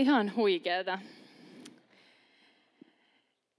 [0.00, 0.98] ihan huikeeta?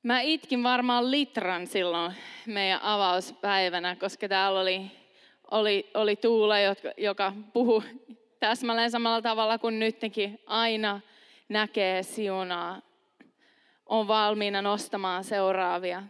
[0.04, 2.14] Mä itkin varmaan litran silloin
[2.46, 4.92] meidän avauspäivänä, koska täällä oli,
[5.52, 6.56] oli, oli Tuula,
[6.98, 7.82] joka puhui
[8.40, 11.00] täsmälleen samalla tavalla kuin nytkin aina
[11.50, 12.82] näkee siunaa,
[13.86, 16.04] on valmiina nostamaan seuraavia.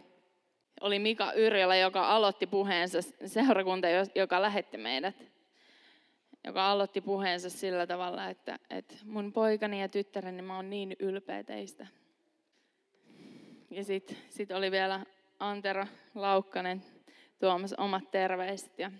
[0.80, 5.31] Oli Mika Yrjölä, joka aloitti puheensa, seurakunta, joka lähetti meidät
[6.44, 11.44] joka aloitti puheensa sillä tavalla, että, että mun poikani ja tyttäreni, mä oon niin ylpeä
[11.44, 11.86] teistä.
[13.70, 15.06] Ja sitten sit oli vielä
[15.38, 16.82] Antero Laukkanen
[17.38, 18.78] tuomassa omat terveiset.
[18.78, 18.90] Ja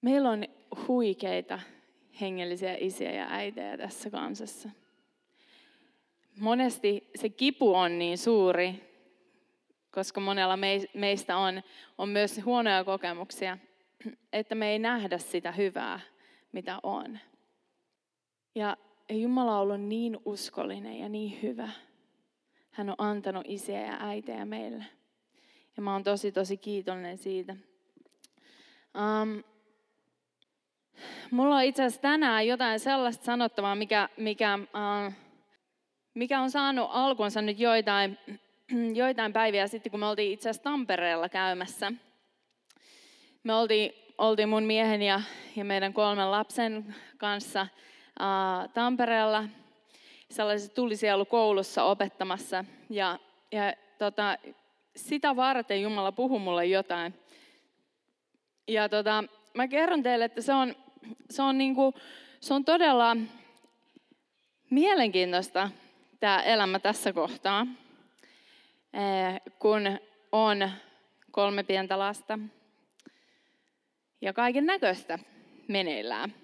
[0.00, 0.44] meillä on
[0.88, 1.60] huikeita
[2.20, 4.70] hengellisiä isiä ja äitejä tässä kansassa.
[6.40, 8.92] Monesti se kipu on niin suuri,
[9.90, 10.58] koska monella
[10.94, 11.62] meistä on,
[11.98, 13.58] on myös huonoja kokemuksia–
[14.32, 16.00] että me ei nähdä sitä hyvää,
[16.52, 17.18] mitä on.
[18.54, 18.76] Ja
[19.10, 21.68] Jumala on ollut niin uskollinen ja niin hyvä.
[22.70, 24.84] Hän on antanut isiä ja äitejä meille.
[25.76, 27.56] Ja mä oon tosi, tosi kiitollinen siitä.
[28.94, 29.42] Um,
[31.30, 35.12] mulla on itse asiassa tänään jotain sellaista sanottavaa, mikä, mikä, uh,
[36.14, 38.18] mikä on saanut alkunsa nyt joitain,
[38.94, 41.92] joitain päiviä sitten, kun me oltiin itse asiassa Tampereella käymässä–
[43.44, 45.20] me oltiin, oltiin mun miehen ja,
[45.56, 47.66] ja meidän kolmen lapsen kanssa
[48.18, 49.44] ää, Tampereella
[50.30, 52.64] sellaisessa tulisielu-koulussa opettamassa.
[52.90, 53.18] Ja,
[53.52, 54.38] ja tota,
[54.96, 57.14] sitä varten Jumala puhui mulle jotain.
[58.68, 59.24] Ja tota,
[59.54, 60.74] mä kerron teille, että se on,
[61.30, 61.94] se on, niinku,
[62.40, 63.16] se on todella
[64.70, 65.70] mielenkiintoista
[66.20, 67.66] tämä elämä tässä kohtaa,
[69.58, 69.98] kun
[70.32, 70.70] on
[71.30, 72.38] kolme pientä lasta
[74.22, 75.18] ja kaiken näköistä
[75.68, 76.34] meneillään.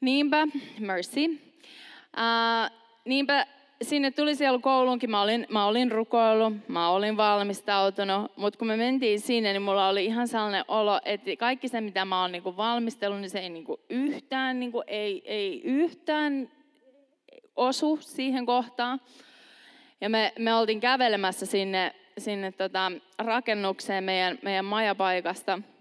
[0.00, 0.46] Niinpä,
[0.78, 1.20] mercy.
[1.24, 2.70] Uh,
[3.04, 3.46] niinpä
[3.82, 8.76] sinne tuli siellä kouluunkin, mä olin, mä olin rukoillut, mä olin valmistautunut, mutta kun me
[8.76, 12.56] mentiin sinne, niin mulla oli ihan sellainen olo, että kaikki se, mitä mä oon niinku
[12.56, 16.50] valmistellut, niin se ei niinku yhtään, niinku, ei, ei yhtään
[17.56, 19.00] osu siihen kohtaan.
[20.00, 25.58] Ja me, me oltiin kävelemässä sinne, sinne tota rakennukseen meidän, meidän majapaikasta–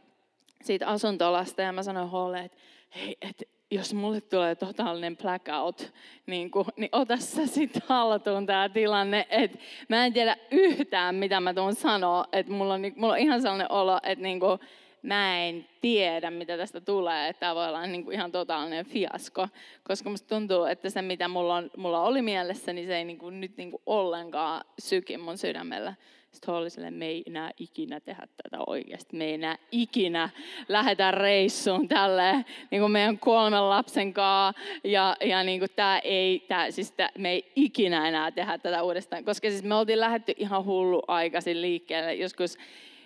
[0.65, 2.57] siitä asuntolasta ja mä sanoin Holle, että
[2.95, 5.93] hei, et jos mulle tulee totaalinen blackout,
[6.25, 9.27] niin, kuin, niin ota sä sitten haltuun tämä tilanne.
[9.29, 9.59] Et
[9.89, 12.25] mä en tiedä yhtään, mitä mä tuun sanoa.
[12.31, 14.59] Et mulla, on, mulla on ihan sellainen olo, että niin kuin,
[15.01, 17.29] mä en tiedä, mitä tästä tulee.
[17.29, 19.47] Että tämä voi olla niin kuin ihan totaalinen fiasko.
[19.83, 23.17] Koska musta tuntuu, että se, mitä mulla, on, mulla oli mielessä, niin se ei niin
[23.17, 25.95] kuin, nyt niin kuin ollenkaan syki mun sydämellä.
[26.33, 29.17] Sitten oli silleen, me ei enää ikinä tehdä tätä oikeasti.
[29.17, 30.29] Me ei enää ikinä
[30.67, 34.61] lähetä reissuun tälle niin kuin meidän kolmen lapsen kanssa.
[34.83, 38.83] Ja, ja niin kuin tämä ei, tämä, siis tämä, me ei ikinä enää tehdä tätä
[38.83, 39.25] uudestaan.
[39.25, 42.13] Koska siis me oltiin lähetty ihan hullu aikaisin liikkeelle.
[42.13, 42.57] Joskus,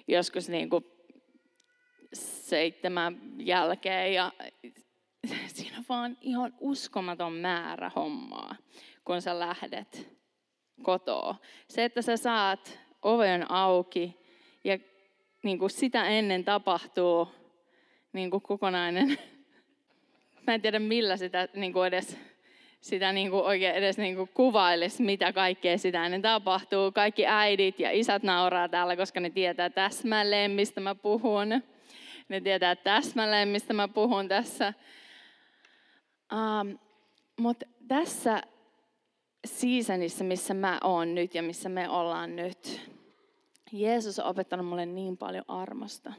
[0.08, 0.86] joskus niin kuin
[2.14, 4.14] seitsemän jälkeen.
[4.14, 4.32] Ja
[5.48, 8.56] siinä on vaan ihan uskomaton määrä hommaa,
[9.06, 10.18] kun sä lähdet
[10.84, 11.36] kotoa.
[11.68, 14.18] Se, että sä saat oven auki
[14.63, 14.79] ja
[15.44, 17.28] niin kuin sitä ennen tapahtuu
[18.13, 19.07] niin kuin kokonainen,
[20.47, 22.18] mä en tiedä millä sitä niin kuin edes
[22.81, 26.91] sitä niin kuin oikein edes niin kuin kuvailisi, mitä kaikkea sitä ennen tapahtuu.
[26.91, 31.50] Kaikki äidit ja isät nauraa täällä, koska ne tietää täsmälleen, mistä mä puhun.
[32.29, 34.74] Ne tietää täsmälleen, mistä mä puhun tässä.
[36.33, 36.80] Um,
[37.39, 38.42] Mutta tässä
[39.45, 42.81] seasonissa, missä mä oon nyt ja missä me ollaan nyt,
[43.72, 46.14] Jeesus on opettanut mulle niin paljon armosta.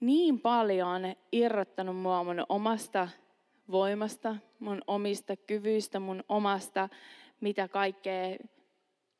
[0.00, 3.08] Niin paljon irrottanut mua mun omasta
[3.70, 6.88] voimasta, mun omista kyvyistä, mun omasta,
[7.40, 8.36] mitä kaikkea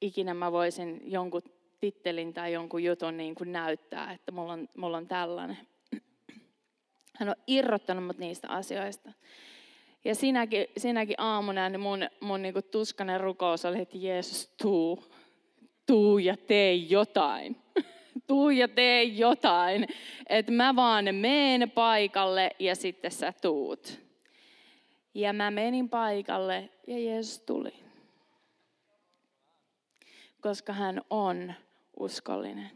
[0.00, 1.42] ikinä mä voisin jonkun
[1.80, 5.58] tittelin tai jonkun jutun niin kuin näyttää, että mulla on, mulla on tällainen.
[7.18, 9.12] Hän on irrottanut mut niistä asioista.
[10.04, 15.04] Ja siinäkin, siinäkin aamuna niin mun, mun niin kuin tuskanen rukous oli, että Jeesus tuu
[15.86, 17.56] tuu ja tee jotain.
[18.26, 19.86] tuu ja tee jotain.
[20.28, 24.00] Että mä vaan meen paikalle ja sitten sä tuut.
[25.14, 27.74] Ja mä menin paikalle ja Jeesus tuli.
[30.40, 31.54] Koska hän on
[32.00, 32.70] uskollinen.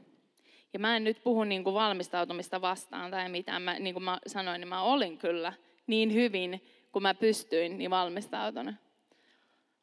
[0.72, 3.62] Ja mä en nyt puhu niin kuin valmistautumista vastaan tai mitään.
[3.62, 5.52] Mä, niin kuin mä sanoin, niin mä olin kyllä
[5.86, 8.74] niin hyvin, kun mä pystyin, niin valmistautunut.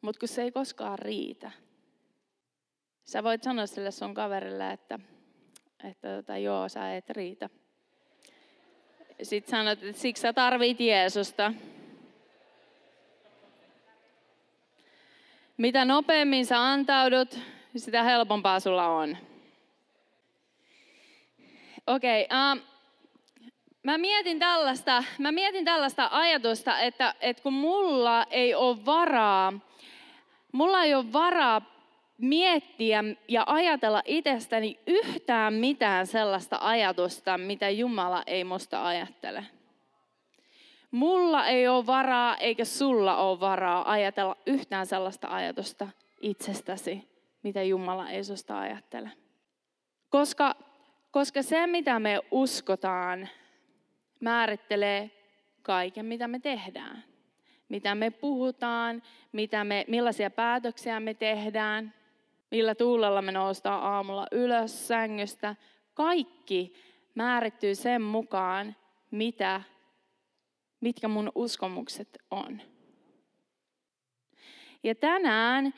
[0.01, 1.51] Mutta kun se ei koskaan riitä.
[3.05, 4.99] Sä voit sanoa sille sun kaverille, että,
[5.83, 7.49] että tota, joo, sä et riitä.
[9.23, 11.53] Sitten sanot, että siksi sä tarvit Jeesusta.
[15.57, 17.39] Mitä nopeammin sä antaudut,
[17.77, 19.17] sitä helpompaa sulla on.
[21.87, 22.63] Okei, okay, uh,
[23.83, 29.53] mä mietin tällaista, mä mietin tällaista ajatusta, että, että kun mulla ei ole varaa,
[30.51, 31.74] mulla ei ole varaa
[32.17, 39.45] miettiä ja ajatella itsestäni yhtään mitään sellaista ajatusta, mitä Jumala ei musta ajattele.
[40.91, 45.87] Mulla ei ole varaa, eikä sulla ole varaa ajatella yhtään sellaista ajatusta
[46.21, 47.07] itsestäsi,
[47.43, 49.11] mitä Jumala ei susta ajattele.
[50.09, 50.55] Koska,
[51.11, 53.29] koska se, mitä me uskotaan,
[54.19, 55.11] määrittelee
[55.61, 57.03] kaiken, mitä me tehdään.
[57.69, 61.93] Mitä me puhutaan, mitä me, millaisia päätöksiä me tehdään,
[62.55, 65.55] millä tuulella me noustaan aamulla ylös sängystä.
[65.93, 66.73] Kaikki
[67.15, 68.75] määrittyy sen mukaan,
[69.11, 69.61] mitä,
[70.81, 72.61] mitkä mun uskomukset on.
[74.83, 75.73] Ja tänään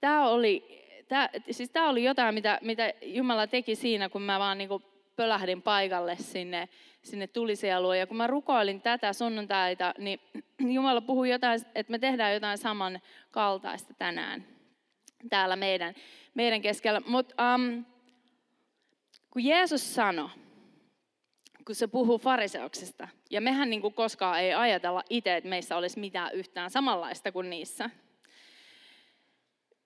[0.00, 4.58] tämä oli, tää, siis tämä oli jotain, mitä, mitä Jumala teki siinä, kun mä vaan
[4.58, 4.82] niinku
[5.16, 6.68] pölähdin paikalle sinne,
[7.02, 7.98] sinne tulisieluun.
[7.98, 10.20] Ja kun mä rukoilin tätä sunnuntaita, niin
[10.74, 14.55] Jumala puhui jotain, että me tehdään jotain samankaltaista tänään
[15.28, 15.94] täällä meidän,
[16.34, 17.00] meidän keskellä.
[17.06, 17.84] Mutta um,
[19.30, 20.28] kun Jeesus sanoi,
[21.66, 26.00] kun se puhuu fariseuksista, ja mehän niin kuin koskaan ei ajatella itse, että meissä olisi
[26.00, 27.90] mitään yhtään samanlaista kuin niissä.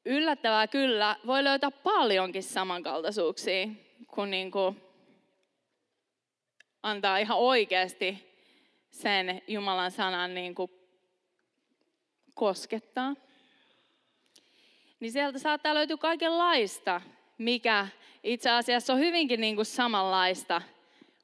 [0.05, 3.69] Yllättävää kyllä, voi löytää paljonkin samankaltaisuuksia,
[4.07, 4.81] kun niin kuin
[6.83, 8.31] antaa ihan oikeasti
[8.91, 10.71] sen Jumalan sanan niin kuin
[12.35, 13.15] koskettaa.
[15.01, 17.01] Niin sieltä saattaa löytyä kaikenlaista,
[17.39, 17.89] mikä
[18.23, 20.63] itse asiassa on hyvinkin niin kuin samanlaista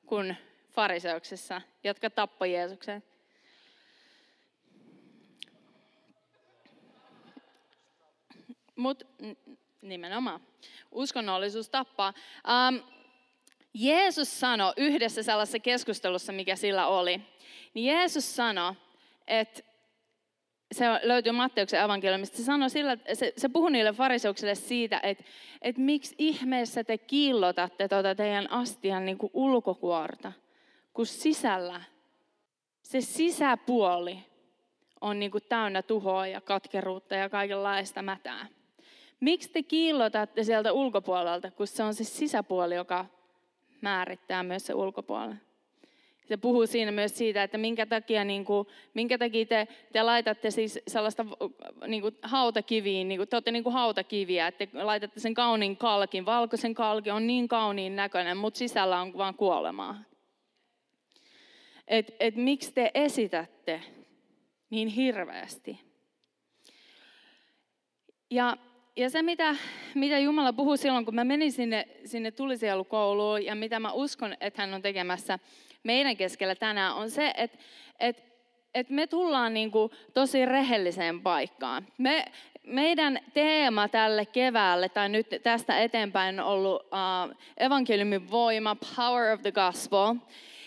[0.06, 0.36] kuin
[0.72, 3.02] fariseuksessa, jotka tappoi Jeesuksen.
[8.76, 9.04] Mutta
[9.82, 10.40] nimenomaan,
[10.92, 12.12] uskonnollisuus tappaa.
[12.68, 12.82] Um,
[13.74, 17.20] Jeesus sanoi yhdessä sellaisessa keskustelussa, mikä sillä oli,
[17.74, 18.72] niin Jeesus sanoi,
[19.26, 19.62] että
[20.72, 25.24] se löytyy Matteuksen evankeliumista, se, sanoi sillä, se, se puhui niille fariseuksille siitä, että,
[25.62, 30.32] että miksi ihmeessä te kiillotatte tuota teidän astian niin kuin ulkokuorta,
[30.92, 31.80] kun sisällä,
[32.82, 34.18] se sisäpuoli
[35.00, 38.46] on niin kuin täynnä tuhoa ja katkeruutta ja kaikenlaista mätää.
[39.20, 43.06] Miksi te kiillotatte sieltä ulkopuolelta, kun se on se sisäpuoli, joka
[43.80, 45.45] määrittää myös se ulkopuolelle.
[46.26, 50.50] Se puhuu siinä myös siitä, että minkä takia, niin kuin, minkä takia te, te laitatte
[50.50, 51.26] siis sellaista
[51.86, 55.76] niin kuin hautakiviin, niin kuin, te olette niin kuin hautakiviä, että te laitatte sen kauniin
[55.76, 56.26] kalkin.
[56.26, 60.02] Valkoisen kalki on niin kauniin näköinen, mutta sisällä on vain kuolemaa.
[61.88, 63.80] Et, et miksi te esitätte
[64.70, 65.80] niin hirveästi?
[68.30, 68.56] Ja
[68.96, 69.56] ja se, mitä,
[69.94, 74.62] mitä Jumala puhui silloin, kun mä menin sinne, sinne tulisielukouluun ja mitä mä uskon, että
[74.62, 75.38] hän on tekemässä
[75.86, 77.58] meidän keskellä tänään, on se, että,
[78.00, 78.22] että,
[78.74, 81.86] että me tullaan niin kuin tosi rehelliseen paikkaan.
[81.98, 82.24] Me,
[82.62, 89.42] meidän teema tälle keväälle, tai nyt tästä eteenpäin on ollut uh, evankeliumin voima, power of
[89.42, 90.14] the gospel.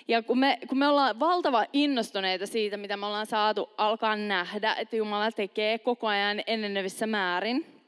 [0.08, 4.76] Ja kun me, kun me ollaan valtava innostuneita siitä, mitä me ollaan saatu alkaa nähdä,
[4.76, 7.80] että Jumala tekee koko ajan enenevissä määrin,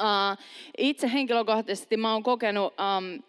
[0.00, 0.44] Uh,
[0.78, 3.22] itse henkilökohtaisesti mä oon kokenut, um,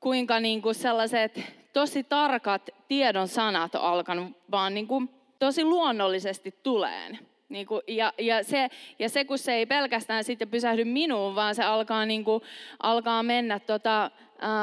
[0.00, 5.02] kuinka niinku sellaiset tosi tarkat tiedon sanat on alkanut vaan niinku
[5.38, 7.18] tosi luonnollisesti tuleen.
[7.48, 11.64] Niinku, ja, ja, se, ja se, kun se ei pelkästään sitten pysähdy minuun, vaan se
[11.64, 12.42] alkaa, niinku,
[12.82, 14.10] alkaa mennä tota,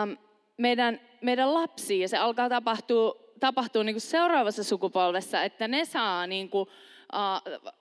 [0.04, 0.18] um,
[0.58, 6.68] meidän, meidän lapsiin ja se alkaa tapahtua, tapahtua niinku seuraavassa sukupolvessa, että ne saa niinku,
[7.14, 7.72] Uh,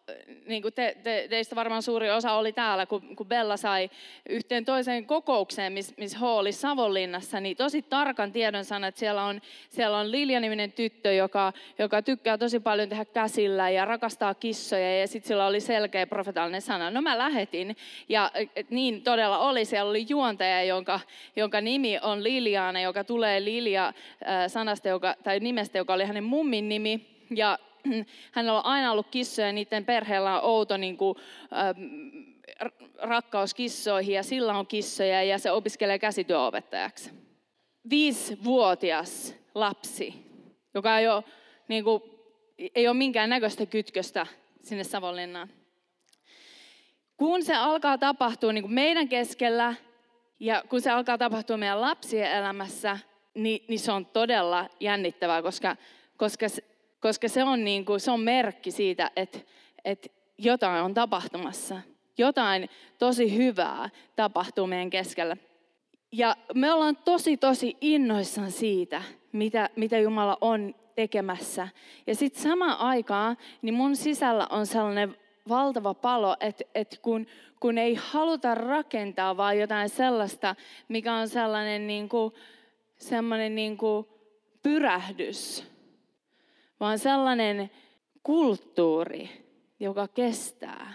[0.47, 3.91] niin kuin te, te, teistä varmaan suuri osa oli täällä, kun, kun Bella sai
[4.29, 9.25] yhteen toiseen kokoukseen, missä miss H oli Savonlinnassa, niin tosi tarkan tiedon sana, että siellä
[9.25, 15.01] on, siellä on Lilja-niminen tyttö, joka, joka tykkää tosi paljon tehdä käsillä ja rakastaa kissoja,
[15.01, 16.91] ja sitten sillä oli selkeä profetaalinen sana.
[16.91, 17.77] No mä lähetin,
[18.09, 19.65] ja et niin todella oli.
[19.65, 21.01] Siellä oli juontaja, jonka,
[21.37, 27.17] jonka nimi on Liliana, joka tulee Lilja-sanasta, joka, tai nimestä, joka oli hänen mummin nimi,
[27.31, 27.59] ja
[28.33, 31.17] hänellä on aina ollut kissoja ja niiden perheellä on outo niin kuin,
[31.53, 31.75] äh,
[32.99, 37.11] rakkaus kissoihin ja sillä on kissoja ja se opiskelee käsityöopettajaksi.
[37.91, 40.15] Viisivuotias lapsi,
[40.75, 41.25] joka ei ole,
[41.69, 42.03] niin kuin,
[42.75, 44.27] ei ole minkään näköistä kytköstä
[44.63, 45.49] sinne Savonlinnaan.
[47.17, 49.75] Kun se alkaa tapahtua niin kuin meidän keskellä
[50.41, 52.99] ja kun se alkaa tapahtua meidän lapsien elämässä,
[53.35, 55.77] niin, niin se on todella jännittävää, koska,
[56.17, 56.47] koska,
[57.01, 59.39] koska se, on niin kuin, se on merkki siitä, että,
[59.85, 61.81] että jotain on tapahtumassa.
[62.19, 65.37] Jotain tosi hyvää tapahtuu meidän keskellä.
[66.13, 71.69] Ja me ollaan tosi, tosi innoissaan siitä, mitä, mitä Jumala on tekemässä.
[72.07, 75.17] Ja sitten samaan aikaan, niin mun sisällä on sellainen
[75.49, 77.27] valtava palo, että, että kun,
[77.61, 80.55] kun ei haluta rakentaa vaan jotain sellaista,
[80.89, 82.35] mikä on sellainen niin kuin,
[82.97, 84.07] sellainen niin kuin
[84.63, 85.65] pyrähdys,
[86.81, 87.71] vaan sellainen
[88.23, 89.31] kulttuuri,
[89.81, 90.93] joka kestää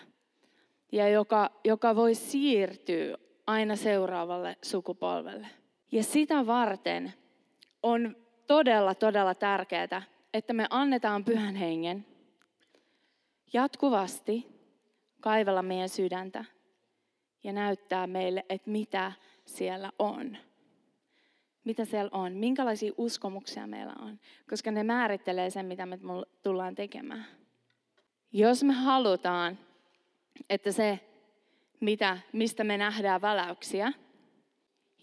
[0.92, 5.48] ja joka, joka voi siirtyä aina seuraavalle sukupolvelle.
[5.92, 7.14] Ja sitä varten
[7.84, 8.16] on
[8.48, 10.02] todella, todella tärkeää,
[10.34, 12.06] että me annetaan pyhän hengen
[13.54, 14.48] jatkuvasti
[15.22, 16.46] kaivella meidän sydäntä
[17.44, 19.12] ja näyttää meille, että mitä
[19.46, 20.38] siellä on.
[21.64, 26.00] Mitä siellä on, minkälaisia uskomuksia meillä on, koska ne määrittelee sen, mitä me
[26.44, 27.26] tullaan tekemään.
[28.32, 29.58] Jos me halutaan,
[30.50, 31.00] että se,
[31.80, 33.94] mitä, mistä me nähdään väläyksiä,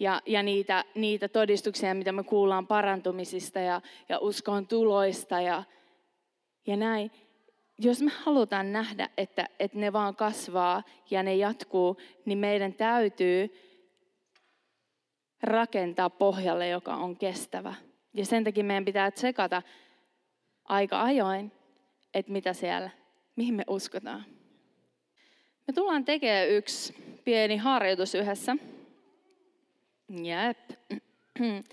[0.00, 5.62] ja, ja niitä, niitä todistuksia, mitä me kuullaan parantumisista ja, ja uskon tuloista ja,
[6.67, 7.11] ja näin,
[7.79, 13.50] jos me halutaan nähdä, että, että ne vaan kasvaa ja ne jatkuu, niin meidän täytyy
[15.42, 17.75] rakentaa pohjalle, joka on kestävä.
[18.14, 19.62] Ja sen takia meidän pitää tsekata
[20.64, 21.52] aika ajoin,
[22.14, 22.90] että mitä siellä,
[23.37, 24.25] mihin me uskotaan.
[25.66, 28.57] Me tullaan tekemään yksi pieni harjoitus yhdessä.
[30.09, 30.59] Jep.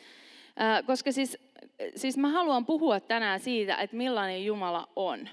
[0.87, 1.37] Koska siis,
[1.95, 5.29] siis mä haluan puhua tänään siitä, että millainen Jumala on.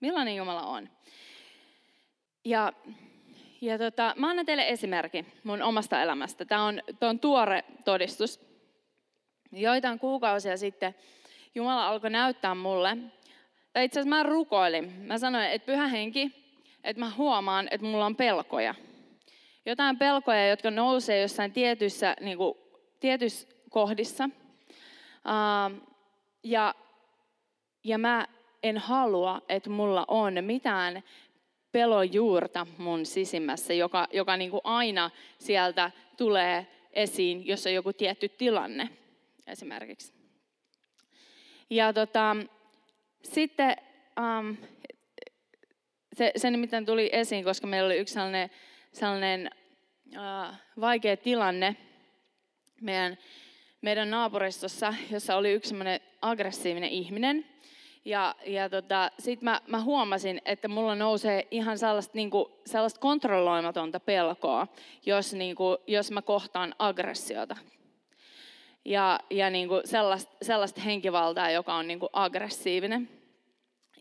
[0.00, 0.88] Millainen Jumala on?
[2.44, 2.72] Ja,
[3.60, 6.44] ja tota, mä annan teille esimerkin mun omasta elämästä.
[6.44, 8.40] Tämä on, on tuore todistus.
[9.52, 10.94] Joitain kuukausia sitten
[11.54, 12.96] Jumala alkoi näyttää mulle,
[13.72, 14.92] tai itse asiassa mä rukoilin.
[14.92, 16.32] Mä sanoin, että pyhä henki,
[16.84, 18.74] että mä huomaan, että mulla on pelkoja.
[19.66, 22.54] Jotain pelkoja, jotka nousee jossain tietyissä, niin kuin,
[23.00, 24.24] tietyissä kohdissa.
[24.24, 25.88] Uh,
[26.42, 26.74] ja,
[27.84, 28.26] ja mä
[28.62, 31.02] en halua, että mulla on mitään
[31.72, 37.92] pelon juurta mun sisimmässä, joka, joka niin kuin aina sieltä tulee esiin, jos on joku
[37.92, 38.88] tietty tilanne
[39.46, 40.12] esimerkiksi.
[41.70, 42.36] Ja tota,
[43.22, 43.76] sitten
[44.20, 44.56] um,
[46.12, 48.50] se, se nimittäin tuli esiin, koska meillä oli yksi sellainen,
[48.92, 49.50] sellainen
[50.06, 51.76] uh, vaikea tilanne
[52.80, 53.18] meidän,
[53.80, 55.74] meidän naapuristossa, jossa oli yksi
[56.22, 57.44] aggressiivinen ihminen–
[58.08, 63.00] ja, ja tota, sitten mä, mä huomasin, että mulla nousee ihan sellaista, niin kuin, sellaista
[63.00, 64.66] kontrolloimatonta pelkoa,
[65.06, 67.56] jos, niin kuin, jos mä kohtaan aggressiota.
[68.84, 73.17] Ja, ja niin kuin sellaista, sellaista henkivaltaa, joka on niin kuin aggressiivinen.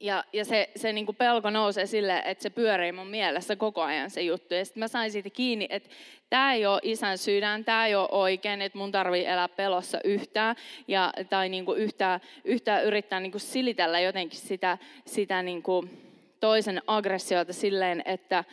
[0.02, 3.82] Ja, ja se, se niin kuin pelko nousee sille, että se pyörii mun mielessä koko
[3.82, 4.54] ajan se juttu.
[4.54, 5.90] Ja sitten mä sain siitä kiinni, että
[6.30, 10.56] tämä ei ole isän sydän, tämä ei ole oikein, että mun tarvii elää pelossa yhtään.
[10.88, 16.08] Ja, tai niin kuin yhtään, yhtään yrittää niin kuin silitellä jotenkin sitä, sitä niin kuin
[16.40, 18.44] toisen aggressiota silleen, että,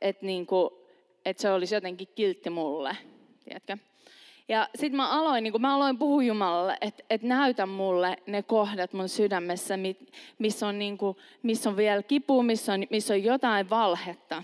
[0.00, 0.70] että, niin kuin,
[1.24, 2.96] että se olisi jotenkin kiltti mulle.
[3.44, 3.76] Tiedätkö?
[4.52, 8.92] Ja sitten mä aloin, niin mä aloin puhua Jumalalle, että et näytä mulle ne kohdat
[8.92, 9.74] mun sydämessä,
[10.38, 14.42] missä on, niin kuin, missä on vielä kipu, missä on, missä on jotain valhetta.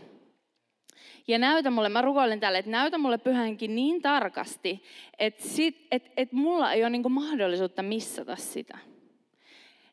[1.26, 4.82] Ja näytä mulle, mä rukoilen tälle, että näytä mulle pyhänkin niin tarkasti,
[5.18, 8.78] että, sit, että, että mulla ei ole niin mahdollisuutta missata sitä.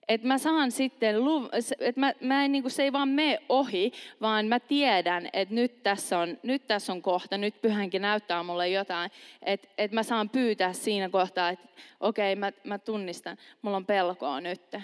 [0.08, 1.16] Että mä saan sitten,
[1.80, 5.56] että mä, mä en, niin kuin, se ei vaan mene ohi, vaan mä tiedän, että
[5.56, 9.12] nyt tässä on, nyt tässä on kohta, nyt pyhänkin näyttää mulle jotain.
[9.42, 11.68] Että että mä saan pyytää siinä kohtaa, että
[12.00, 14.76] okei, okay, mä, mä tunnistan, mulla on pelkoa nyt.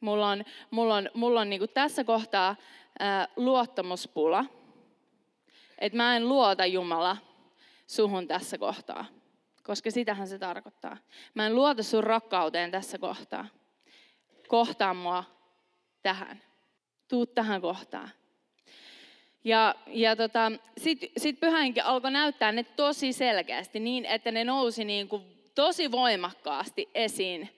[0.00, 2.56] Mulla on, mulla on, mulla on niin kuin tässä kohtaa
[2.98, 4.44] ää, luottamuspula.
[5.78, 7.16] Että mä en luota Jumala
[7.86, 9.04] suhun tässä kohtaa,
[9.62, 10.96] koska sitähän se tarkoittaa.
[11.34, 13.46] Mä en luota sun rakkauteen tässä kohtaa
[14.48, 15.24] kohtaa mua
[16.02, 16.42] tähän.
[17.08, 18.10] Tuu tähän kohtaan.
[19.44, 24.84] Ja, ja tota, sitten sit pyhänkin alkoi näyttää ne tosi selkeästi niin, että ne nousi
[24.84, 25.22] niin kuin
[25.54, 27.48] tosi voimakkaasti esiin,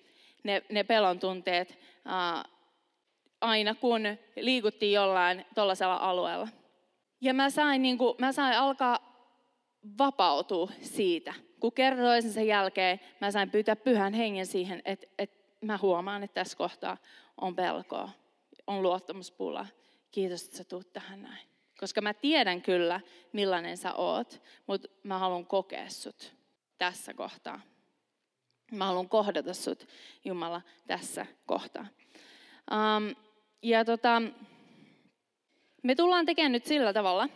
[0.45, 2.45] ne, ne pelon tunteet, ää,
[3.41, 4.03] aina, kun
[4.37, 6.49] liikuttiin jollain tuollaisella alueella.
[7.21, 8.99] Ja mä sain, niin kuin, mä sain alkaa
[9.99, 11.35] vapautua siitä.
[11.61, 16.35] Kun kerta toisensa jälkeen mä sain pyytää pyhän hengen siihen, että, että mä huomaan, että
[16.35, 16.97] tässä kohtaa
[17.41, 18.09] on pelkoa,
[18.67, 19.67] on luottamuspula.
[20.11, 21.49] Kiitos, että sä tuut tähän näin.
[21.81, 23.01] Koska mä tiedän kyllä,
[23.33, 26.33] millainen sä oot, mutta mä haluan kokea sut
[26.79, 27.61] tässä kohtaa.
[28.73, 29.89] Mä haluan kohdata sut,
[30.25, 31.87] Jumala, tässä kohtaa.
[32.71, 33.15] Um,
[33.63, 34.23] ja tota,
[35.83, 37.29] me tullaan tekemään nyt sillä tavalla,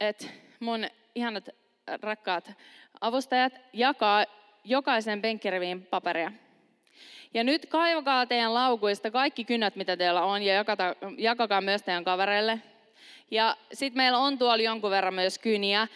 [0.00, 0.26] että
[0.60, 1.48] mun ihanat
[2.02, 2.52] rakkaat
[3.00, 4.24] avustajat jakaa
[4.64, 6.32] jokaisen penkkiriviin paperia.
[7.34, 12.04] Ja nyt kaivakaa teidän laukuista kaikki kynät, mitä teillä on, ja jakata, jakakaa myös teidän
[12.04, 12.58] kavereille.
[13.30, 15.88] Ja sitten meillä on tuolla jonkun verran myös kyniä.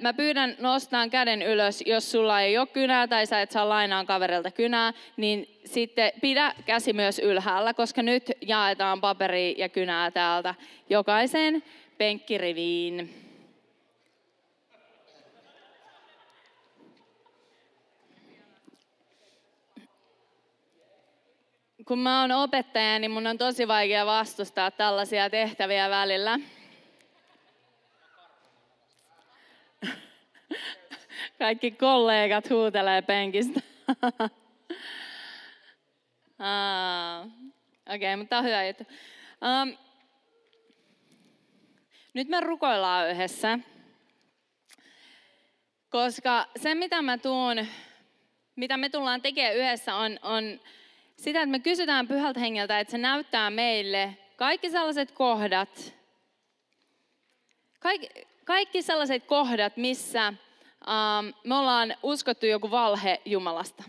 [0.00, 4.06] Mä pyydän nostaan käden ylös, jos sulla ei ole kynää tai sä et saa lainaan
[4.06, 10.54] kaverilta kynää, niin sitten pidä käsi myös ylhäällä, koska nyt jaetaan paperi ja kynää täältä
[10.90, 11.62] jokaisen
[11.98, 13.23] penkkiriviin.
[21.86, 26.38] Kun mä oon opettaja, niin mun on tosi vaikea vastustaa tällaisia tehtäviä välillä.
[31.38, 33.60] Kaikki kollegat huutelee penkistä.
[37.86, 38.84] Okei, okay, mutta on hyvä juttu.
[39.42, 39.76] Um,
[42.14, 43.58] nyt me rukoillaan yhdessä,
[45.90, 47.66] koska se mitä mä tuun,
[48.56, 50.60] mitä me tullaan tekemään yhdessä on, on
[51.16, 55.94] sitä, että me kysytään pyhältä hengeltä, että se näyttää meille kaikki sellaiset kohdat,
[57.80, 58.08] kaikki,
[58.44, 63.84] kaikki sellaiset kohdat, missä um, me ollaan uskottu joku valhe Jumalasta.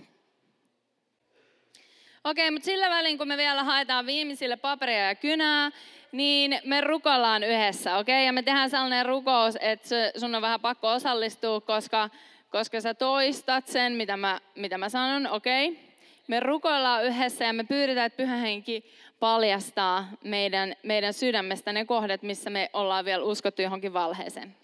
[2.23, 5.71] Okei, mutta sillä välin, kun me vielä haetaan viimeisille paperia ja kynää,
[6.11, 8.25] niin me rukoillaan yhdessä, okei?
[8.25, 12.09] Ja me tehdään sellainen rukous, että sun on vähän pakko osallistua, koska,
[12.49, 15.69] koska sä toistat sen, mitä mä, mitä mä sanon, okei?
[15.69, 15.84] Okay?
[16.27, 18.85] Me rukoillaan yhdessä ja me pyydetään, että Pyhä Henki
[19.19, 24.55] paljastaa meidän, meidän sydämestä ne kohdat, missä me ollaan vielä uskottu johonkin valheeseen.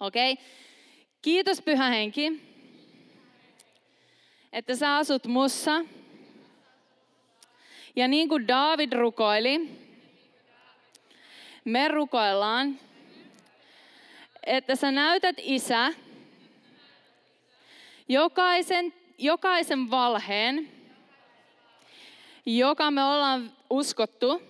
[0.00, 0.32] Okei?
[0.32, 0.44] Okay?
[1.22, 2.42] Kiitos Pyhä Henki,
[4.52, 5.84] että sä asut mussa.
[7.96, 9.60] Ja niin kuin David rukoili,
[11.64, 12.80] me rukoillaan,
[14.46, 15.92] että sä näytät isä
[18.08, 20.68] jokaisen jokaisen valheen,
[22.46, 24.42] joka me ollaan uskottu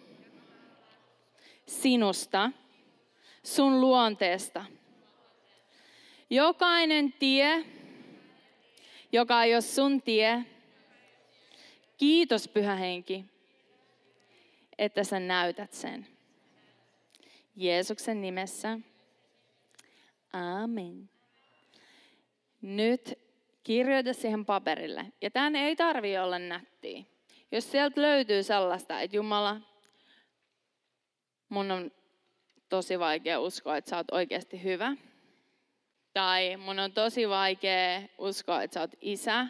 [1.67, 2.51] sinusta,
[3.43, 4.65] sun luonteesta.
[6.31, 7.65] Jokainen tie,
[9.13, 10.45] joka ei ole sun tie,
[11.97, 13.25] kiitos Pyhä Henki,
[14.79, 16.07] että sä näytät sen.
[17.57, 18.79] Jeesuksen nimessä.
[20.33, 21.11] Amen.
[22.63, 23.28] Nyt
[23.63, 25.07] Kirjoita siihen paperille.
[25.21, 27.05] Ja tämän ei tarvi olla nättiä.
[27.53, 29.61] Jos sieltä löytyy sellaista, että Jumala,
[31.49, 31.91] mun on
[32.69, 34.97] tosi vaikea uskoa, että sä oot oikeasti hyvä.
[36.13, 39.47] Tai mun on tosi vaikea uskoa, että sä oot isä.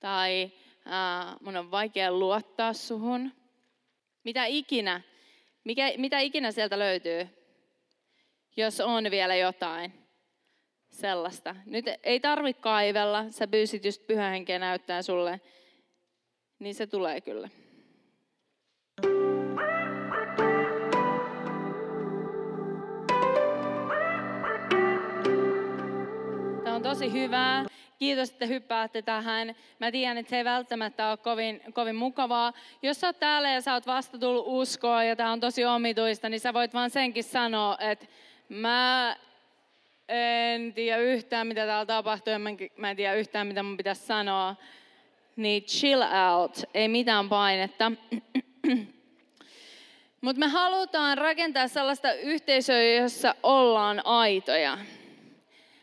[0.00, 0.50] Tai
[0.86, 3.32] äh, mun on vaikea luottaa suhun.
[4.24, 5.00] Mitä ikinä,
[5.64, 7.28] mikä, mitä ikinä sieltä löytyy,
[8.56, 9.92] jos on vielä jotain
[10.90, 11.56] sellaista.
[11.66, 15.40] Nyt ei tarvitse kaivella, sä pyysit just pyhän henkeä näyttää sulle,
[16.58, 17.48] niin se tulee kyllä.
[26.64, 27.64] Tämä on tosi hyvää.
[27.98, 29.54] Kiitos, että hyppäätte tähän.
[29.80, 32.52] Mä tiedän, että se ei välttämättä ole kovin, kovin mukavaa.
[32.82, 36.28] Jos sä oot täällä ja sä oot vasta tullut uskoa ja tämä on tosi omituista,
[36.28, 38.06] niin sä voit vaan senkin sanoa, että
[38.48, 39.16] mä
[40.10, 42.38] en tiedä yhtään, mitä täällä tapahtuu, ja
[42.76, 44.56] mä en tiedä yhtään, mitä mun pitäisi sanoa.
[45.36, 47.92] Niin chill out, ei mitään painetta.
[50.20, 54.78] Mutta me halutaan rakentaa sellaista yhteisöä, jossa ollaan aitoja.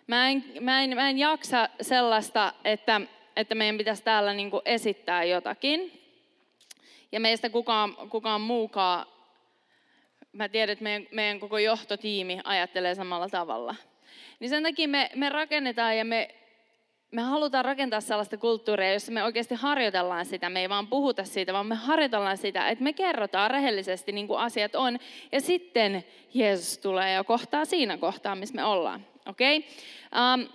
[0.07, 3.01] Mä en, mä en, mä en jaksa sellaista, että,
[3.35, 6.01] että meidän pitäisi täällä niinku esittää jotakin.
[7.11, 9.05] Ja meistä kukaan, kukaan muukaan,
[10.31, 13.75] mä tiedän, että meidän, meidän koko johtotiimi ajattelee samalla tavalla.
[14.39, 16.35] Niin sen takia me, me rakennetaan ja me,
[17.11, 20.49] me halutaan rakentaa sellaista kulttuuria, jossa me oikeasti harjoitellaan sitä.
[20.49, 24.39] Me ei vaan puhuta siitä, vaan me harjoitellaan sitä, että me kerrotaan rehellisesti niin kuin
[24.39, 24.99] asiat on.
[25.31, 29.05] Ja sitten Jeesus tulee ja kohtaa siinä kohtaa, missä me ollaan.
[29.25, 29.57] Okei?
[29.57, 29.69] Okay?
[30.33, 30.49] Um,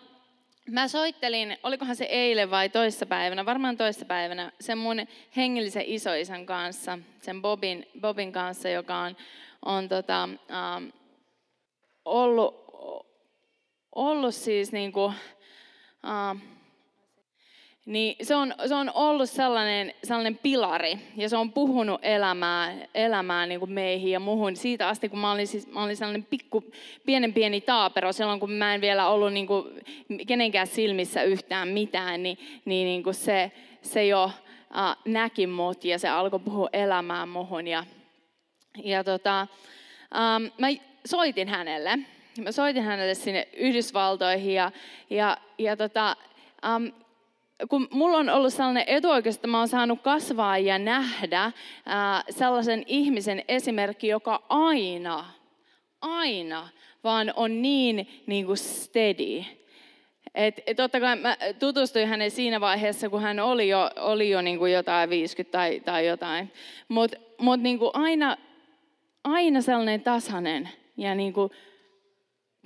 [0.71, 7.43] mä soittelin, olikohan se eilen vai toissapäivänä, varmaan toissapäivänä, sen mun hengellisen isoisän kanssa, sen
[7.43, 9.17] Bobin, Bobin kanssa, joka on,
[9.65, 10.85] on tota, ähm,
[12.05, 12.62] ollut,
[13.93, 15.15] ollut siis niin kuin,
[16.05, 16.43] äh,
[17.87, 20.99] niin se on, se on ollut sellainen, sellainen pilari.
[21.17, 25.33] Ja se on puhunut elämää, elämää niin kuin meihin ja muhun siitä asti, kun mä
[25.33, 26.65] olin, siis, mä olin sellainen pikku,
[27.07, 29.65] pienen pieni taapero silloin, kun mä en vielä ollut niin kuin
[30.27, 33.53] kenenkään silmissä yhtään mitään, niin, niin, niin kuin se,
[33.83, 34.25] se jo
[34.77, 37.85] äh, näki mut ja se alkoi puhua elämää muhun ja,
[38.85, 40.69] ja tota, ähm, mä
[41.07, 41.99] soitin hänelle.
[42.41, 44.73] Mä soitin hänelle sinne Yhdysvaltoihin ja,
[45.11, 46.17] ja, ja tota,
[46.65, 46.87] ähm,
[47.69, 51.53] kun mulla on ollut sellainen etuoikeus, että mä oon saanut kasvaa ja nähdä
[51.87, 55.25] ää, sellaisen ihmisen esimerkki, joka aina,
[56.01, 56.69] aina
[57.05, 59.45] vaan on niin, niin kuin steady.
[60.35, 64.43] Et, et totta kai mä tutustuin hänen siinä vaiheessa, kun hän oli jo, oli jo
[64.43, 66.53] niin kuin jotain 50 tai, tai jotain.
[66.89, 68.37] Mutta mut niin aina,
[69.25, 71.51] aina sellainen tasainen ja niin kuin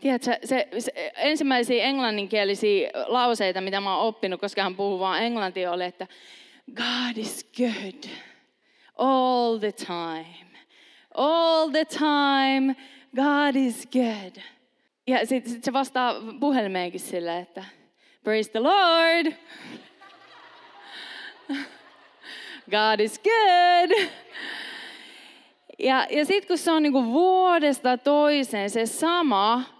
[0.00, 5.72] Tiedätkö, se, se, ensimmäisiä englanninkielisiä lauseita, mitä mä oon oppinut, koska hän puhuu vaan englantia,
[5.72, 6.06] oli, että
[6.74, 8.10] God is good
[8.96, 10.46] all the time.
[11.14, 12.76] All the time,
[13.16, 14.42] God is good.
[15.06, 17.64] Ja sitten sit se vastaa puhelimeenkin silleen, että
[18.24, 19.32] Praise the Lord.
[22.70, 24.08] God is good.
[25.78, 29.75] Ja, ja sitten kun se on niinku vuodesta toiseen se sama,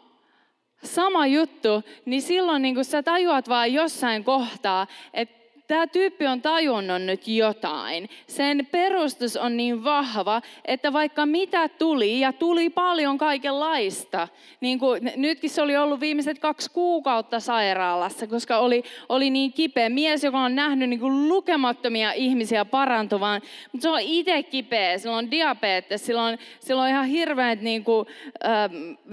[0.85, 5.37] sama juttu, niin silloin niin sä tajuat vaan jossain kohtaa, että
[5.67, 8.09] tämä tyyppi on tajunnut nyt jotain.
[8.27, 14.29] Sen perustus on niin vahva, että vaikka mitä tuli, ja tuli paljon kaikenlaista,
[14.61, 19.89] niin kuin nytkin se oli ollut viimeiset kaksi kuukautta sairaalassa, koska oli, oli niin kipeä.
[19.89, 25.17] Mies, joka on nähnyt niin kuin lukemattomia ihmisiä parantuvan, mutta se on itse kipeä, sillä
[25.17, 28.07] on diabetes, sillä on, sillä on ihan hirveät niin kuin,
[28.45, 28.71] äh,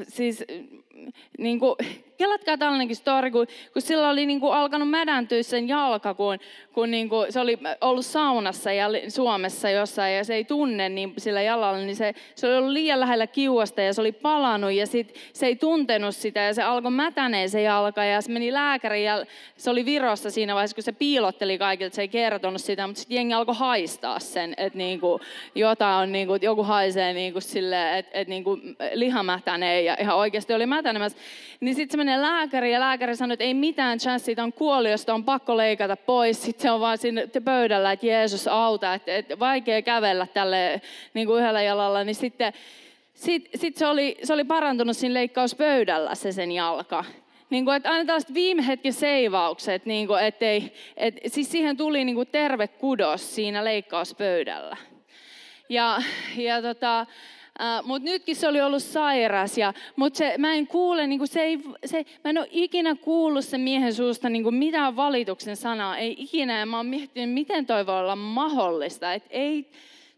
[0.07, 0.45] siis
[1.33, 1.77] 你估。
[2.17, 6.37] Kelatkaa tällainenkin story, kun, kun sillä oli niin kuin alkanut mädäntyä sen jalka, kun,
[6.73, 11.13] kun niin kuin, se oli ollut saunassa ja Suomessa jossain ja se ei tunne niin
[11.17, 14.87] sillä jalalla, niin se, se oli ollut liian lähellä kiuasta ja se oli palannut ja
[14.87, 19.05] sit, se ei tuntenut sitä ja se alkoi mätäneen se jalka ja se meni lääkäriin
[19.05, 19.25] ja
[19.57, 23.15] se oli Virossa siinä vaiheessa, kun se piilotteli kaikilta, se ei kertonut sitä, mutta sitten
[23.15, 25.21] jengi alkoi haistaa sen, että niin kuin,
[25.55, 29.81] jotain on, niin kuin, joku haisee niin kuin sille, että, että niin kuin liha mätänee
[29.81, 31.17] ja ihan oikeasti oli mätänemässä.
[31.59, 35.23] Niin sitten menee lääkäriin ja lääkäri sanoi, että ei mitään chanssiä, on kuoli, josta on
[35.23, 36.43] pakko leikata pois.
[36.43, 40.81] Sitten se on vaan siinä pöydällä, että Jeesus auta, että, että vaikea kävellä tälle
[41.13, 42.03] niin kuin yhdellä jalalla.
[42.03, 42.53] Niin sitten
[43.13, 47.05] sitten sit se, oli, se oli parantunut siinä leikkauspöydällä se sen jalka.
[47.49, 52.05] Niin kuin, että aina tällaiset viime hetken seivaukset, niin kuin, ettei, et, siis siihen tuli
[52.05, 54.77] niin kuin terve kudos siinä leikkauspöydällä.
[55.69, 56.01] Ja,
[56.37, 57.05] ja tota,
[57.83, 61.59] Mutta nytkin se oli ollut sairas, ja, mutta se, mä en kuule, niin se ei,
[61.85, 66.59] se, mä en ole ikinä kuullut sen miehen suusta niin mitään valituksen sanaa, ei ikinä,
[66.59, 69.69] ja mä oon miettinyt, miten toi voi olla mahdollista, että ei,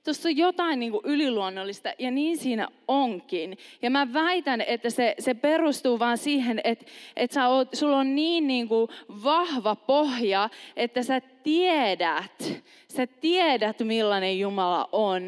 [0.04, 3.58] tuossa on jotain niin yliluonnollista ja niin siinä onkin.
[3.82, 8.15] Ja mä väitän, että se, se perustuu vaan siihen, että, että sä oot, sulla on
[8.15, 8.88] niin, niin kuin
[9.24, 12.63] vahva pohja, että sä tiedät,
[12.95, 15.23] sä tiedät millainen Jumala on.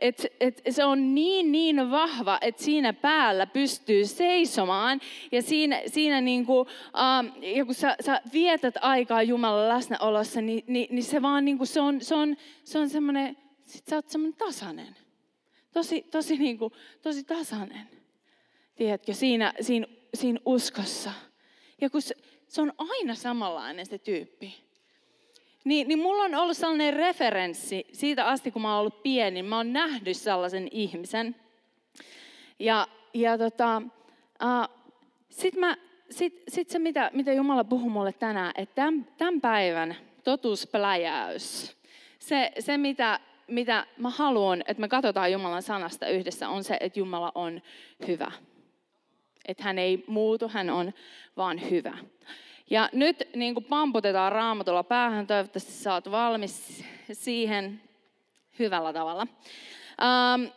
[0.00, 5.00] Että et se on niin niin vahva, että siinä päällä pystyy seisomaan.
[5.32, 10.64] Ja siinä, siinä niin kuin, um, ja kun sä, sä vietät aikaa Jumalan läsnäolossa, niin,
[10.66, 13.36] niin, niin se vaan niin kuin, se on, se on, se on semmoinen
[13.72, 14.96] sit sä oot semmoinen tasainen.
[15.72, 17.88] Tosi, tosi, niin kuin, tosi tasainen.
[18.76, 21.12] Tiedätkö, siinä, siinä, siinä uskossa.
[21.80, 22.14] Ja kun se,
[22.48, 24.71] se on aina samanlainen se tyyppi.
[25.64, 29.42] Niin, niin mulla on ollut sellainen referenssi siitä asti, kun mä oon ollut pieni.
[29.42, 31.36] Mä oon nähnyt sellaisen ihmisen.
[32.58, 33.82] Ja, ja tota,
[34.42, 34.76] uh,
[35.30, 35.76] sitten mä,
[36.10, 41.76] sit, sit se, mitä, mitä Jumala puhuu mulle tänään, että tämän, tämän päivän totuuspläjäys,
[42.18, 43.20] se, se mitä
[43.52, 47.62] mitä mä haluan, että me katsotaan Jumalan sanasta yhdessä, on se, että Jumala on
[48.06, 48.32] hyvä.
[49.48, 50.92] Että hän ei muutu, hän on
[51.36, 51.98] vaan hyvä.
[52.72, 57.80] Ja nyt niin kuin pamputetaan raamatulla päähän, toivottavasti saat valmis siihen
[58.58, 59.26] hyvällä tavalla.
[60.02, 60.50] Um,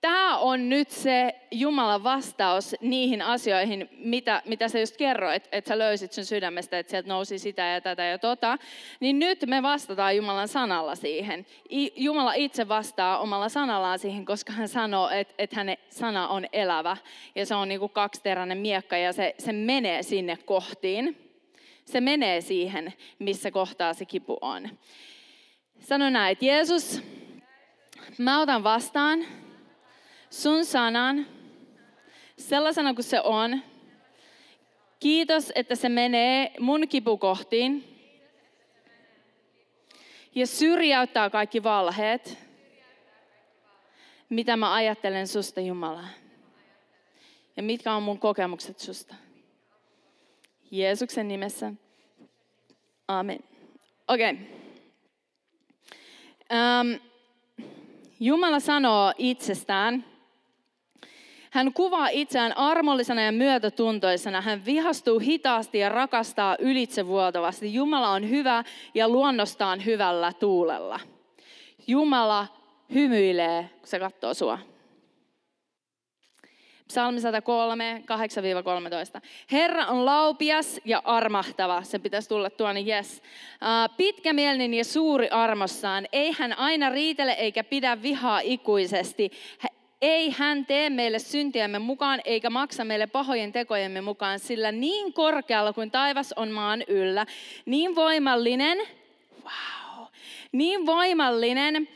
[0.00, 5.78] Tämä on nyt se Jumalan vastaus niihin asioihin, mitä, mitä sä just kerroit, että sä
[5.78, 8.58] löysit sun sydämestä, että sieltä nousi sitä ja tätä ja tota.
[9.00, 11.46] Niin nyt me vastataan Jumalan sanalla siihen.
[11.96, 16.96] Jumala itse vastaa omalla sanallaan siihen, koska hän sanoo, että, että hänen sana on elävä.
[17.34, 21.27] Ja se on niin kuin kaksiteräinen miekka ja se, se menee sinne kohtiin.
[21.88, 24.78] Se menee siihen, missä kohtaa se kipu on.
[25.80, 27.02] Sano näin, että Jeesus,
[28.18, 29.24] mä otan vastaan
[30.30, 31.26] sun sanan
[32.38, 33.62] sellaisena kuin se on.
[35.00, 37.84] Kiitos, että se menee mun kipukohtiin
[40.34, 42.38] ja syrjäyttää kaikki valheet,
[44.28, 46.04] mitä mä ajattelen susta Jumala.
[47.56, 49.14] Ja mitkä on mun kokemukset susta.
[50.70, 51.72] Jeesuksen nimessä.
[53.08, 53.38] Amen.
[54.08, 54.30] Okei.
[54.30, 54.44] Okay.
[56.50, 57.00] Um,
[58.20, 60.04] Jumala sanoo itsestään,
[61.50, 64.40] hän kuvaa itseään armollisena ja myötätuntoisena.
[64.40, 67.74] Hän vihastuu hitaasti ja rakastaa ylitsevuotavasti.
[67.74, 71.00] Jumala on hyvä ja luonnostaan hyvällä tuulella.
[71.86, 72.46] Jumala
[72.94, 74.58] hymyilee, kun se katsoo sua.
[76.88, 78.02] Psalmi 103,
[79.18, 79.20] 8-13.
[79.52, 81.82] Herra on laupias ja armahtava.
[81.82, 83.22] Se pitäisi tulla tuonne, yes.
[83.96, 86.06] Pitkämielinen ja suuri armossaan.
[86.12, 89.30] Ei hän aina riitele eikä pidä vihaa ikuisesti.
[90.02, 95.72] Ei hän tee meille syntiämme mukaan eikä maksa meille pahojen tekojemme mukaan, sillä niin korkealla
[95.72, 97.26] kuin taivas on maan yllä,
[97.66, 98.78] niin voimallinen,
[99.44, 100.06] wow,
[100.52, 101.88] niin voimallinen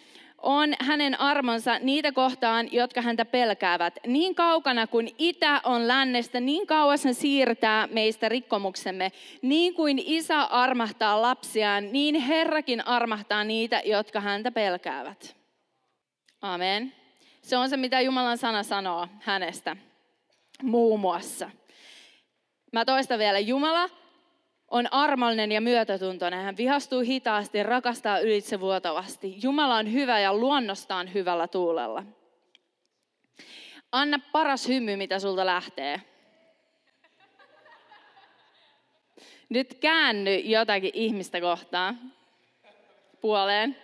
[0.42, 3.98] on hänen armonsa niitä kohtaan, jotka häntä pelkäävät.
[4.06, 9.12] Niin kaukana kuin itä on lännestä, niin kauas hän siirtää meistä rikkomuksemme.
[9.42, 15.36] Niin kuin isä armahtaa lapsiaan, niin Herrakin armahtaa niitä, jotka häntä pelkäävät.
[16.42, 16.92] Amen.
[17.42, 19.76] Se on se, mitä Jumalan sana sanoo hänestä,
[20.62, 21.50] muun muassa.
[22.72, 24.01] Mä toistan vielä, Jumala
[24.72, 26.44] on armollinen ja myötätuntoinen.
[26.44, 29.36] Hän vihastuu hitaasti ja rakastaa ylitsevuotavasti.
[29.42, 32.04] Jumala on hyvä ja luonnostaan hyvällä tuulella.
[33.92, 36.00] Anna paras hymy, mitä sulta lähtee.
[39.48, 41.98] Nyt käänny jotakin ihmistä kohtaan
[43.20, 43.76] puoleen.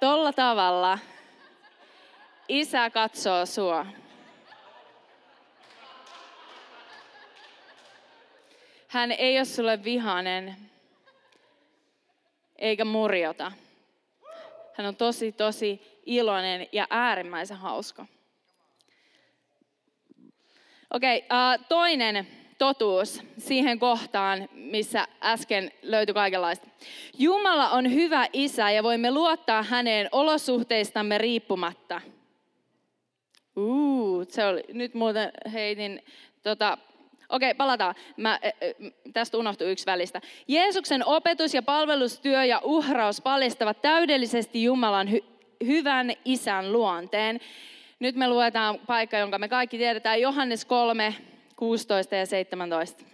[0.00, 0.98] Tolla tavalla
[2.50, 3.86] isä katsoo sua.
[8.88, 10.56] Hän ei ole sulle vihanen
[12.58, 13.52] eikä murjota.
[14.74, 18.06] Hän on tosi, tosi iloinen ja äärimmäisen hauska.
[20.90, 22.26] Okei, okay, uh, toinen
[22.58, 26.66] totuus siihen kohtaan, missä äsken löytyi kaikenlaista.
[27.18, 32.00] Jumala on hyvä isä ja voimme luottaa häneen olosuhteistamme riippumatta.
[33.60, 36.02] Uu, se oli, nyt muuten heitin,
[36.42, 36.78] tota,
[37.28, 37.94] okei, palataan.
[38.16, 38.38] Mä, ä,
[39.12, 40.20] tästä unohtui yksi välistä.
[40.48, 45.20] Jeesuksen opetus ja palvelustyö ja uhraus paljastavat täydellisesti Jumalan hy,
[45.66, 47.40] hyvän isän luonteen.
[47.98, 51.14] Nyt me luetaan paikka, jonka me kaikki tiedetään, Johannes 3,
[51.56, 53.04] 16 ja 17.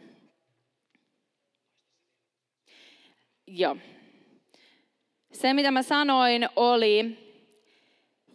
[3.47, 3.77] Joo.
[5.33, 7.26] Se, mitä mä sanoin, oli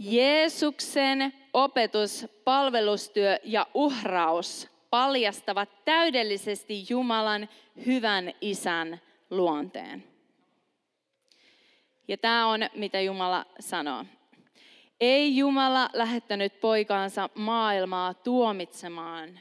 [0.03, 7.49] Jeesuksen opetus, palvelustyö ja uhraus paljastavat täydellisesti Jumalan
[7.85, 10.03] hyvän isän luonteen.
[12.07, 14.05] Ja tämä on, mitä Jumala sanoo.
[14.99, 19.39] Ei Jumala lähettänyt poikaansa maailmaa tuomitsemaan,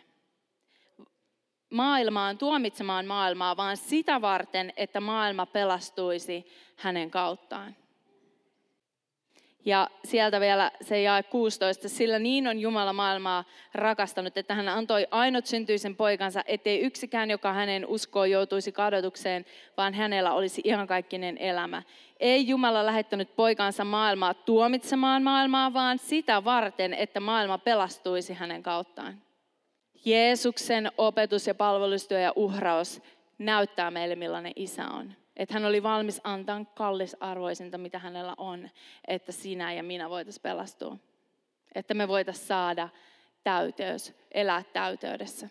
[1.71, 6.47] maailmaan tuomitsemaan maailmaa, vaan sitä varten, että maailma pelastuisi
[6.77, 7.77] hänen kauttaan.
[9.65, 13.45] Ja sieltä vielä se jae 16, sillä niin on Jumala maailmaa
[13.75, 19.45] rakastanut, että hän antoi ainut syntyisen poikansa, ettei yksikään, joka hänen uskoo, joutuisi kadotukseen,
[19.77, 21.83] vaan hänellä olisi iankaikkinen elämä.
[22.21, 29.23] Ei Jumala lähettänyt poikansa maailmaa tuomitsemaan maailmaa, vaan sitä varten, että maailma pelastuisi hänen kauttaan.
[30.05, 33.03] Jeesuksen opetus ja palvelustyö ja uhraus
[33.39, 35.13] näyttää meille, millainen isä on.
[35.37, 38.71] Että hän oli valmis antaa kallisarvoisinta, mitä hänellä on,
[39.09, 40.97] että sinä ja minä voitaisiin pelastua.
[41.75, 42.89] Että me voitaisiin saada
[43.45, 45.49] täyteys, elää täyteydessä.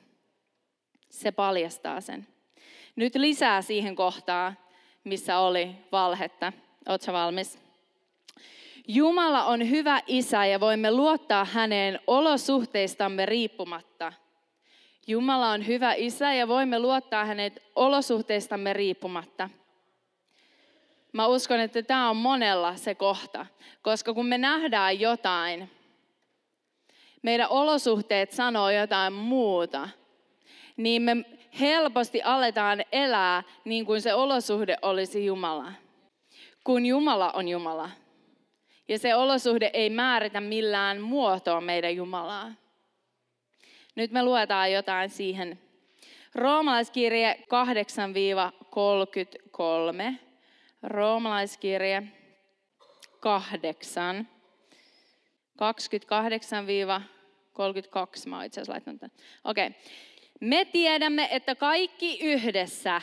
[1.10, 2.28] Se paljastaa sen.
[2.96, 4.58] Nyt lisää siihen kohtaan,
[5.04, 6.54] missä oli valhetta.
[6.90, 7.60] Oletko valmis?
[8.88, 14.14] Jumala on hyvä isä ja voimme luottaa häneen olosuhteistamme riippumatta.
[15.08, 19.50] Jumala on hyvä isä ja voimme luottaa hänet olosuhteistamme riippumatta.
[21.14, 23.46] Mä uskon, että tämä on monella se kohta,
[23.82, 25.72] koska kun me nähdään jotain,
[27.22, 29.90] meidän olosuhteet sanoo jotain muuta,
[30.78, 31.16] niin me
[31.60, 35.72] helposti aletaan elää niin kuin se olosuhde olisi Jumala.
[36.64, 37.90] Kun Jumala on Jumala.
[38.88, 42.52] Ja se olosuhde ei määritä millään muotoa meidän Jumalaa.
[43.96, 45.60] Nyt me luetaan jotain siihen.
[46.36, 47.40] Roomalaiskirje
[50.14, 50.29] 8-33.
[50.84, 52.04] Roomalaiskirje
[53.20, 54.28] 8.
[58.26, 58.30] 28-32.
[58.30, 59.12] Mä oon itse asiassa laittanut tämän.
[59.44, 59.68] Okei.
[59.68, 59.80] Okay.
[60.42, 63.02] Me tiedämme, että kaikki yhdessä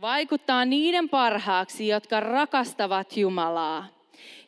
[0.00, 3.88] vaikuttaa niiden parhaaksi, jotka rakastavat Jumalaa.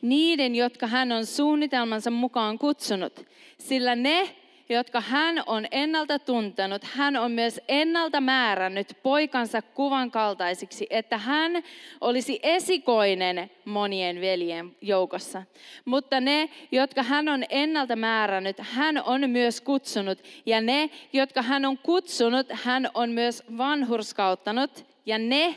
[0.02, 3.26] Niiden, jotka hän on suunnitelmansa mukaan kutsunut.
[3.58, 4.36] Sillä ne,
[4.68, 11.62] jotka hän on ennalta tuntenut, hän on myös ennalta määrännyt poikansa kuvan kaltaisiksi, että hän
[12.00, 15.42] olisi esikoinen monien veljen joukossa.
[15.84, 20.18] Mutta ne, jotka hän on ennalta määrännyt, hän on myös kutsunut.
[20.46, 24.84] Ja ne, jotka hän on kutsunut, hän on myös vanhurskauttanut.
[25.06, 25.54] Ja ne,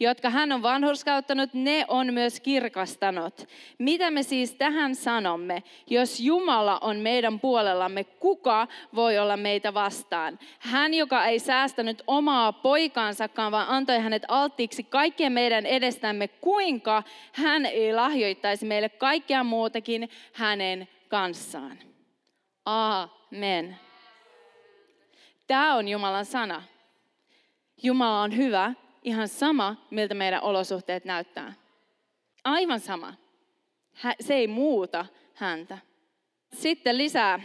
[0.00, 3.48] jotka hän on vanhurskauttanut, ne on myös kirkastanut.
[3.78, 5.62] Mitä me siis tähän sanomme?
[5.86, 10.38] Jos Jumala on meidän puolellamme, kuka voi olla meitä vastaan?
[10.58, 17.66] Hän, joka ei säästänyt omaa poikaansakaan, vaan antoi hänet alttiiksi kaikkien meidän edestämme, kuinka hän
[17.66, 21.78] ei lahjoittaisi meille kaikkea muutakin hänen kanssaan.
[22.64, 23.76] Amen.
[25.46, 26.62] Tämä on Jumalan sana.
[27.82, 31.52] Jumala on hyvä ihan sama, miltä meidän olosuhteet näyttää.
[32.44, 33.14] Aivan sama.
[34.20, 35.78] Se ei muuta häntä.
[36.52, 37.40] Sitten lisää.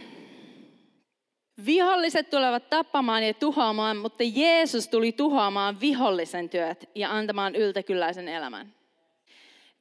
[1.66, 8.74] Viholliset tulevat tappamaan ja tuhoamaan, mutta Jeesus tuli tuhoamaan vihollisen työt ja antamaan yltäkylläisen elämän.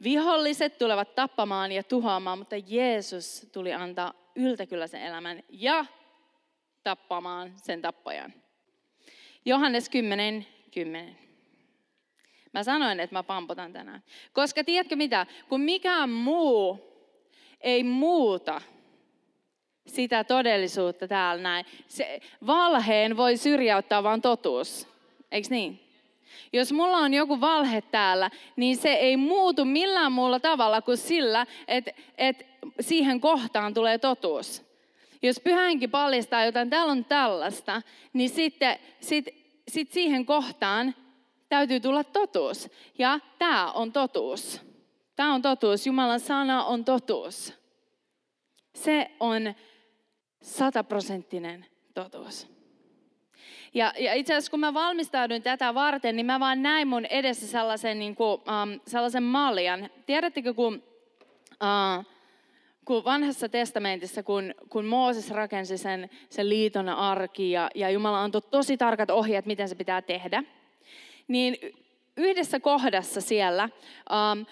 [0.04, 5.86] Viholliset tulevat tappamaan ja tuhoamaan, mutta Jeesus tuli antaa yltäkylläisen elämän ja
[6.84, 8.34] tappamaan sen tappajan.
[9.46, 11.25] Johannes 10, 10.
[12.56, 14.04] Mä sanoin, että mä pampotan tänään.
[14.34, 15.26] Koska tiedätkö mitä?
[15.50, 16.80] Kun mikään muu
[17.62, 18.62] ei muuta
[19.88, 21.65] sitä todellisuutta täällä näin.
[21.88, 24.88] Se, valheen voi syrjäyttää vain totuus.
[25.32, 25.80] Eikö niin?
[26.54, 31.46] Jos mulla on joku valhe täällä, niin se ei muutu millään muulla tavalla kuin sillä,
[31.68, 32.46] että, että
[32.80, 34.65] siihen kohtaan tulee totuus.
[35.22, 37.82] Jos pyhänkin paljastaa jotain, täällä on tällaista,
[38.13, 39.26] niin sitten sit,
[39.68, 40.96] sit siihen kohtaan
[41.50, 42.70] täytyy tulla totuus.
[42.98, 44.62] Ja tämä on totuus.
[45.16, 45.88] Tämä on totuus.
[45.88, 47.54] Jumalan sana on totuus.
[48.76, 49.54] Se on
[50.42, 52.56] sataprosenttinen totuus.
[53.74, 57.48] Ja, ja itse asiassa kun mä valmistauduin tätä varten, niin mä vaan näin mun edessä
[57.48, 59.90] sellaisen, niin kuin, um, sellaisen maljan.
[60.06, 60.84] Tiedättekö, kun,
[61.52, 62.06] uh,
[62.86, 68.42] kun vanhassa testamentissa, kun, kun Mooses rakensi sen, sen liiton arki ja, ja Jumala antoi
[68.42, 70.44] tosi tarkat ohjeet, miten se pitää tehdä–
[71.28, 71.58] niin
[72.18, 73.70] yhdessä kohdassa siellä
[74.34, 74.46] um,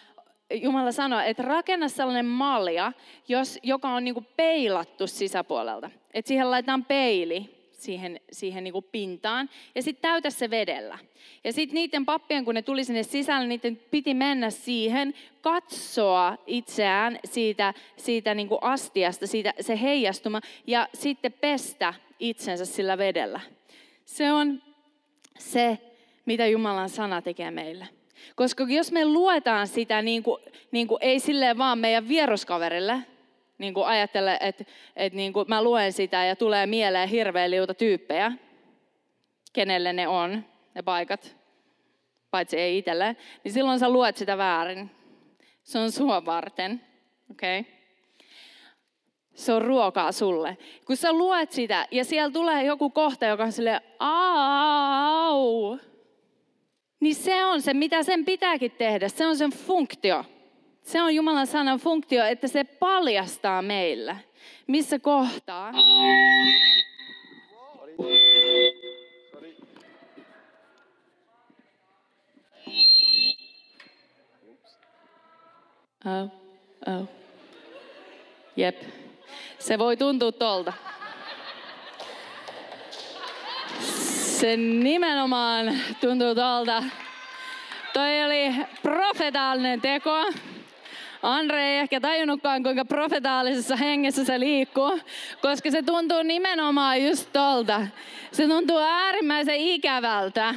[0.53, 2.91] Jumala sanoi, että rakenna sellainen malja,
[3.27, 5.89] jos, joka on niin peilattu sisäpuolelta.
[6.13, 10.99] Että siihen laitetaan peili siihen, siihen niin pintaan ja sitten täytä se vedellä.
[11.43, 17.19] Ja sitten niiden pappien, kun ne tuli sinne sisälle, niiden piti mennä siihen, katsoa itseään
[17.25, 23.39] siitä, siitä niin astiasta, siitä, se heijastuma ja sitten pestä itsensä sillä vedellä.
[24.05, 24.61] Se on
[25.39, 25.77] se
[26.25, 27.87] mitä Jumalan sana tekee meille.
[28.35, 32.99] Koska jos me luetaan sitä niin kuin, niin kuin ei silleen vaan meidän vieruskaverille,
[33.57, 37.73] niin kuin ajattele, että, että niin kuin mä luen sitä ja tulee mieleen hirveä liuta
[37.73, 38.31] tyyppejä,
[39.53, 41.35] kenelle ne on, ne paikat,
[42.31, 44.91] paitsi ei itselle, niin silloin sä luet sitä väärin.
[45.63, 46.81] Se on sua varten,
[47.31, 47.59] okei?
[47.59, 47.73] Okay?
[49.33, 50.57] Se on ruokaa sulle.
[50.85, 55.77] Kun sä luet sitä ja siellä tulee joku kohta, joka on silleen, au,
[57.03, 59.09] niin se on se, mitä sen pitääkin tehdä.
[59.09, 60.25] Se on sen funktio.
[60.83, 64.15] Se on Jumalan sanan funktio, että se paljastaa meille,
[64.67, 65.73] missä kohtaa.
[76.05, 76.31] Oh,
[76.87, 77.07] oh.
[78.55, 78.81] Jep.
[79.59, 80.73] Se voi tuntua tolta.
[84.39, 86.83] Se nimenomaan tuntuu tuolta.
[87.93, 90.31] Toi oli profetaalinen teko.
[91.23, 94.99] Andre ei ehkä tajunnutkaan, kuinka profetaalisessa hengessä se liikkuu,
[95.41, 97.87] koska se tuntuu nimenomaan just tolta.
[98.31, 100.55] Se tuntuu äärimmäisen ikävältä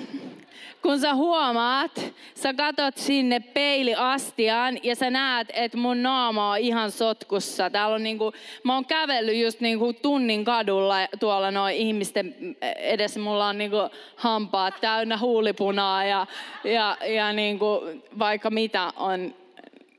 [0.86, 6.90] kun sä huomaat, sä katot sinne peiliastiaan ja sä näet, että mun naama on ihan
[6.90, 7.70] sotkussa.
[7.70, 8.32] Täällä on niinku,
[8.62, 13.20] mä oon kävellyt just niinku tunnin kadulla tuolla noin ihmisten edessä.
[13.20, 13.76] Mulla on niinku
[14.16, 16.26] hampaat täynnä huulipunaa ja,
[16.64, 17.80] ja, ja niinku
[18.18, 19.34] vaikka mitä on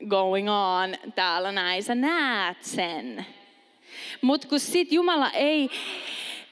[0.08, 1.82] going on täällä näin.
[1.82, 3.26] Sä näet sen.
[4.22, 5.70] Mutta kun sit Jumala ei,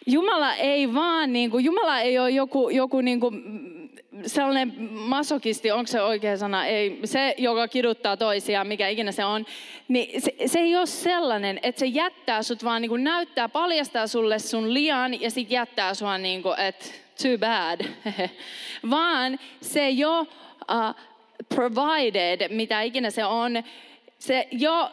[0.07, 3.43] Jumala ei vaan, niin kuin, Jumala ei ole joku, joku niin kuin,
[4.27, 9.47] sellainen masokisti, onko se oikea sana, ei, se, joka kiduttaa toisiaan, mikä ikinä se on,
[9.89, 14.07] niin se, se ei ole sellainen, että se jättää sut vaan niin kuin näyttää, paljastaa
[14.07, 16.87] sulle sun lian ja sitten jättää sua niin kuin, että
[17.23, 17.81] too bad.
[18.91, 20.95] vaan se jo uh,
[21.49, 23.53] provided, mitä ikinä se on,
[24.19, 24.91] se jo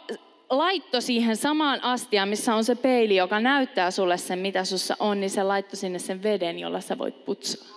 [0.49, 5.19] laitto siihen samaan astiaan, missä on se peili, joka näyttää sulle sen, mitä sussa on,
[5.19, 7.72] niin se laitto sinne sen veden, jolla sä voit putsaa.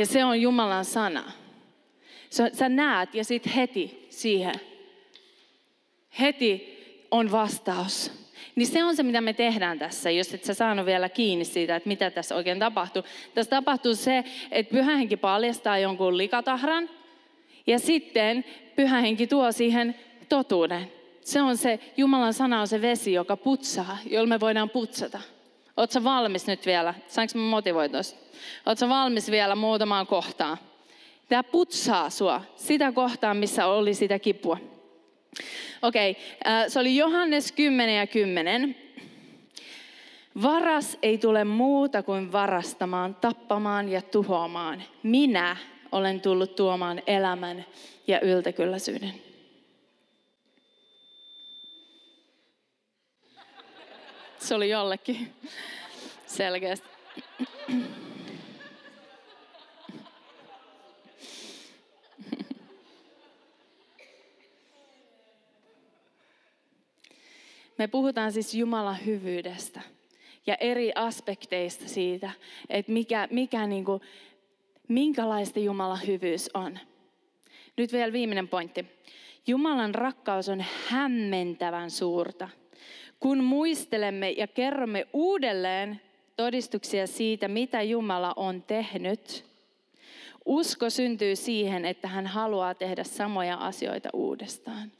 [0.00, 1.32] Ja se on Jumalan sana.
[2.52, 4.54] Sä näet ja sitten heti siihen.
[6.20, 6.78] Heti
[7.10, 8.12] on vastaus.
[8.54, 11.76] Niin se on se, mitä me tehdään tässä, jos et sä saanut vielä kiinni siitä,
[11.76, 13.02] että mitä tässä oikein tapahtuu.
[13.34, 16.90] Tässä tapahtuu se, että pyhähenki paljastaa jonkun likatahran,
[17.66, 18.44] ja sitten
[18.76, 19.94] pyhähenki tuo siihen
[20.28, 20.92] totuuden.
[21.20, 25.20] Se on se, Jumalan sana on se vesi, joka putsaa, jolla me voidaan putsata.
[25.76, 26.94] Oletko valmis nyt vielä?
[27.08, 28.00] Saanko mä motivoitua?
[28.66, 30.58] Oletko valmis vielä muutamaan kohtaan?
[31.28, 34.58] Tämä putsaa sua sitä kohtaa, missä oli sitä kipua.
[35.82, 36.70] Okei, okay.
[36.70, 38.76] se oli Johannes 10 ja 10.
[40.42, 44.82] Varas ei tule muuta kuin varastamaan, tappamaan ja tuhoamaan.
[45.02, 45.56] Minä
[45.92, 47.64] olen tullut tuomaan elämän
[48.06, 49.29] ja yltäkylläisyyden.
[54.40, 55.32] Se oli jollekin
[56.26, 56.88] selkeästi.
[67.78, 69.80] Me puhutaan siis Jumalan hyvyydestä
[70.46, 72.30] ja eri aspekteista siitä,
[72.70, 74.00] että mikä, mikä niin kuin,
[74.88, 76.78] minkälaista Jumalan hyvyys on.
[77.76, 78.86] Nyt vielä viimeinen pointti.
[79.46, 82.48] Jumalan rakkaus on hämmentävän suurta.
[83.20, 86.00] Kun muistelemme ja kerromme uudelleen
[86.36, 89.44] todistuksia siitä, mitä Jumala on tehnyt,
[90.44, 94.92] usko syntyy siihen, että hän haluaa tehdä samoja asioita uudestaan.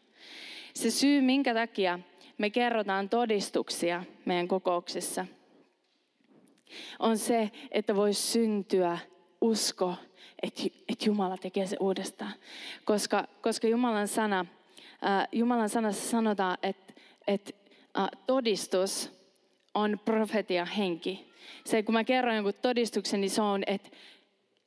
[0.74, 1.98] Se syy, minkä takia
[2.38, 5.26] me kerrotaan todistuksia meidän kokouksissa,
[6.98, 8.98] on se, että voisi syntyä
[9.40, 9.94] usko,
[10.42, 10.62] että,
[11.06, 12.32] Jumala tekee se uudestaan.
[12.84, 14.46] Koska, koska Jumalan, sana,
[15.32, 16.92] Jumalan sanassa sanotaan, että,
[17.26, 17.59] että
[18.26, 19.12] todistus
[19.74, 21.30] on profetia henki.
[21.64, 23.90] Se, kun mä kerron jonkun todistuksen, niin se on, että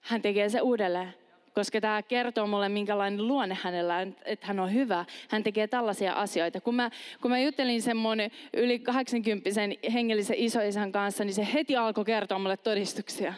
[0.01, 1.13] hän tekee se uudelleen
[1.53, 5.05] koska tämä kertoo mulle, minkälainen luonne hänellä on, että hän on hyvä.
[5.29, 6.61] Hän tekee tällaisia asioita.
[6.61, 6.89] Kun mä,
[7.21, 8.17] kun mä juttelin mun
[8.53, 9.49] yli 80
[9.93, 13.33] hengellisen isoisän kanssa, niin se heti alkoi kertoa mulle todistuksia.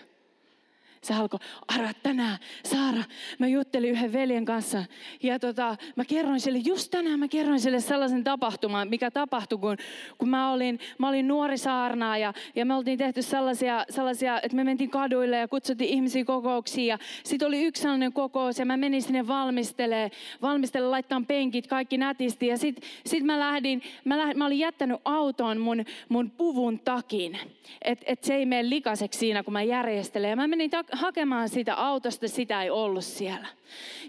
[1.05, 3.03] Se alkoi, Ara, tänään, Saara,
[3.39, 4.85] mä juttelin yhden veljen kanssa.
[5.23, 9.77] Ja tota, mä kerroin sille, just tänään mä kerroin sille sellaisen tapahtuman, mikä tapahtui, kun,
[10.17, 14.55] kun mä, olin, mä olin nuori saarnaa ja, ja me oltiin tehty sellaisia, sellaisia, että
[14.55, 16.87] me mentiin kaduille ja kutsuttiin ihmisiä kokouksiin.
[16.87, 21.97] Ja sitten oli yksi sellainen kokous ja mä menin sinne valmistelee, valmistele laittaa penkit, kaikki
[21.97, 22.47] nätisti.
[22.47, 27.39] Ja sitten sit mä lähdin, mä, lähdin, mä olin jättänyt autoon mun, mun puvun takin.
[27.81, 30.29] Että et se ei mene likaseksi siinä, kun mä järjestelen.
[30.29, 33.47] Ja mä menin tak- hakemaan siitä autosta, sitä ei ollut siellä.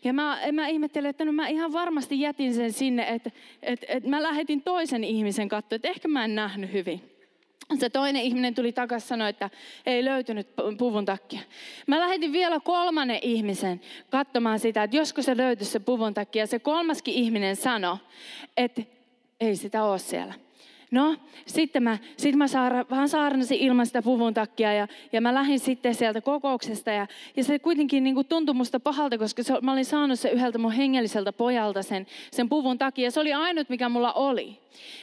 [0.05, 3.31] Ja mä, mä ihmettelin, että no mä ihan varmasti jätin sen sinne, että,
[3.63, 7.17] että, että mä lähetin toisen ihmisen katsoa, että ehkä mä en nähnyt hyvin.
[7.79, 9.51] Se toinen ihminen tuli takaisin sanoi, että
[9.87, 11.41] ei löytynyt puvun takia.
[11.87, 13.81] Mä lähetin vielä kolmannen ihmisen
[14.11, 16.47] katsomaan sitä, että josko se löytyisi se puvun takia.
[16.47, 17.97] Se kolmaskin ihminen sanoi,
[18.57, 18.83] että
[19.41, 20.46] ei sitä ole siellä.
[20.97, 21.17] No,
[21.47, 25.61] sitten mä, sit mä saara, vaan saarnasin ilman sitä puvun takia ja, ja mä lähdin
[25.61, 29.73] sitten sieltä kokouksesta ja, ja se kuitenkin niin kuin tuntui musta pahalta, koska se, mä
[29.73, 33.11] olin saanut se yhdeltä mun hengelliseltä pojalta sen, sen puvun takia.
[33.11, 34.59] Se oli ainut, mikä mulla oli.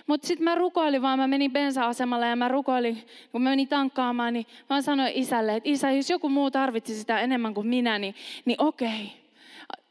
[0.08, 4.34] Mutta sitten mä rukoilin vaan, mä menin bensa-asemalle ja mä rukoilin, kun mä menin tankkaamaan,
[4.34, 8.16] niin mä sanoin isälle, että isä, jos joku muu tarvitsi sitä enemmän kuin minä, niin,
[8.46, 9.22] niin okei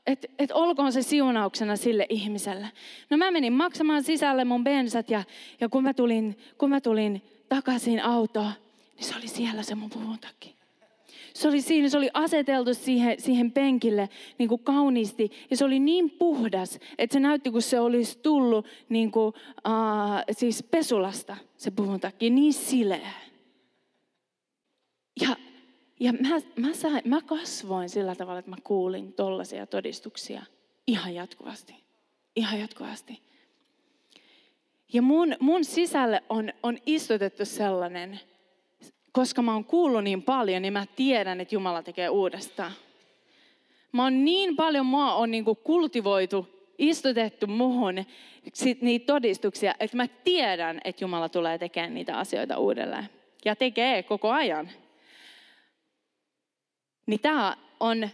[0.07, 2.69] että et olkoon se siunauksena sille ihmiselle.
[3.11, 5.25] No mä menin maksamaan sisälle mun bensat ja,
[5.61, 8.53] ja kun, mä tulin, kun mä tulin takaisin autoon,
[8.97, 10.55] niin se oli siellä se mun puvun takki.
[11.35, 15.31] Se oli siinä, se oli aseteltu siihen, siihen penkille niin kuin kauniisti.
[15.51, 20.23] Ja se oli niin puhdas, että se näytti, kun se olisi tullut niin kuin, uh,
[20.31, 22.31] siis pesulasta, se puvun takki.
[22.31, 23.11] Niin sileä.
[25.21, 25.37] Ja
[26.03, 30.43] ja mä, mä, sain, mä kasvoin sillä tavalla, että mä kuulin tollaisia todistuksia
[30.87, 31.75] ihan jatkuvasti.
[32.37, 33.21] Ihan jatkuvasti.
[34.93, 38.21] Ja mun, mun sisälle on, on istutettu sellainen,
[39.13, 42.73] koska mä oon kuullut niin paljon, niin mä tiedän, että Jumala tekee uudestaan.
[43.93, 46.47] Mä oon niin paljon, mua on niin kultivoitu
[46.79, 48.05] istutettu muhun
[48.55, 53.09] sit niitä todistuksia, että mä tiedän, että Jumala tulee tekemään niitä asioita uudelleen.
[53.45, 54.71] Ja tekee koko ajan.
[57.07, 58.09] Niin tämä on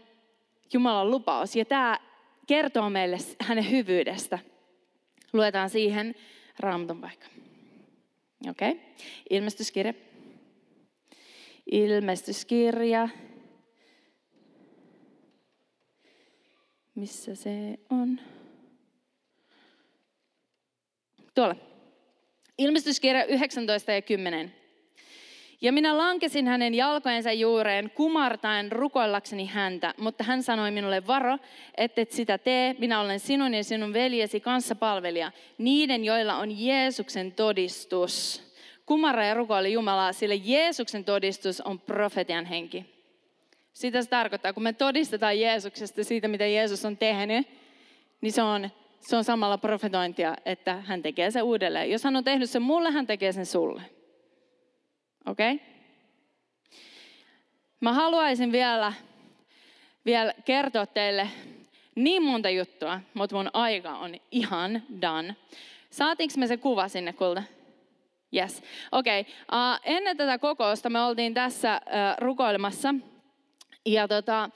[0.73, 1.99] Jumalan lupaus ja tämä
[2.47, 4.39] kertoo meille hänen hyvyydestä.
[5.33, 6.15] Luetaan siihen
[6.59, 7.27] raamatun paikka.
[8.51, 8.85] Okei, okay.
[9.31, 9.95] ilmestyskirja.
[11.71, 13.09] Ilmestyskirja.
[16.95, 18.21] Missä se on?
[21.35, 21.57] Tuolla.
[22.59, 24.58] Ilmestyskirja 19 ja 10.
[25.61, 31.39] Ja minä lankesin hänen jalkojensa juureen kumartaen rukoillakseni häntä, mutta hän sanoi minulle, varo,
[31.77, 37.33] et sitä tee, minä olen sinun ja sinun veljesi kanssa palvelija, niiden, joilla on Jeesuksen
[37.33, 38.43] todistus.
[38.87, 42.85] Kumara ja rukoili Jumalaa, sillä Jeesuksen todistus on profetian henki.
[43.73, 47.47] Sitä se tarkoittaa, kun me todistetaan Jeesuksesta siitä, mitä Jeesus on tehnyt,
[48.21, 51.91] niin se on, se on samalla profetointia, että hän tekee se uudelleen.
[51.91, 53.98] Jos hän on tehnyt sen mulle, hän tekee sen sulle.
[55.29, 55.55] Okei?
[55.55, 55.67] Okay?
[57.81, 58.93] Mä haluaisin vielä,
[60.07, 61.29] vielä kertoa teille
[61.95, 65.37] niin monta juttua, mutta mun aika on ihan done.
[65.91, 67.43] Saatiinko me se kuva sinne, kulta?
[68.37, 68.63] Yes.
[68.93, 69.21] Okei.
[69.21, 69.33] Okay.
[69.43, 71.93] Uh, ennen tätä kokousta me oltiin tässä uh,
[72.25, 72.95] rukoilemassa.
[73.87, 74.51] Ja tota,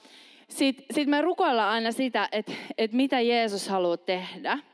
[0.49, 4.59] sitten sit me rukoillaan aina sitä, että et mitä Jeesus haluaa tehdä–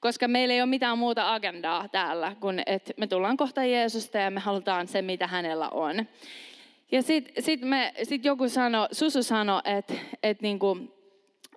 [0.00, 4.30] koska meillä ei ole mitään muuta agendaa täällä, kuin että me tullaan kohta Jeesusta ja
[4.30, 6.06] me halutaan se, mitä hänellä on.
[6.92, 7.60] Ja sitten sit
[8.02, 10.78] sit joku sanoi, Susu sanoi, että et niinku,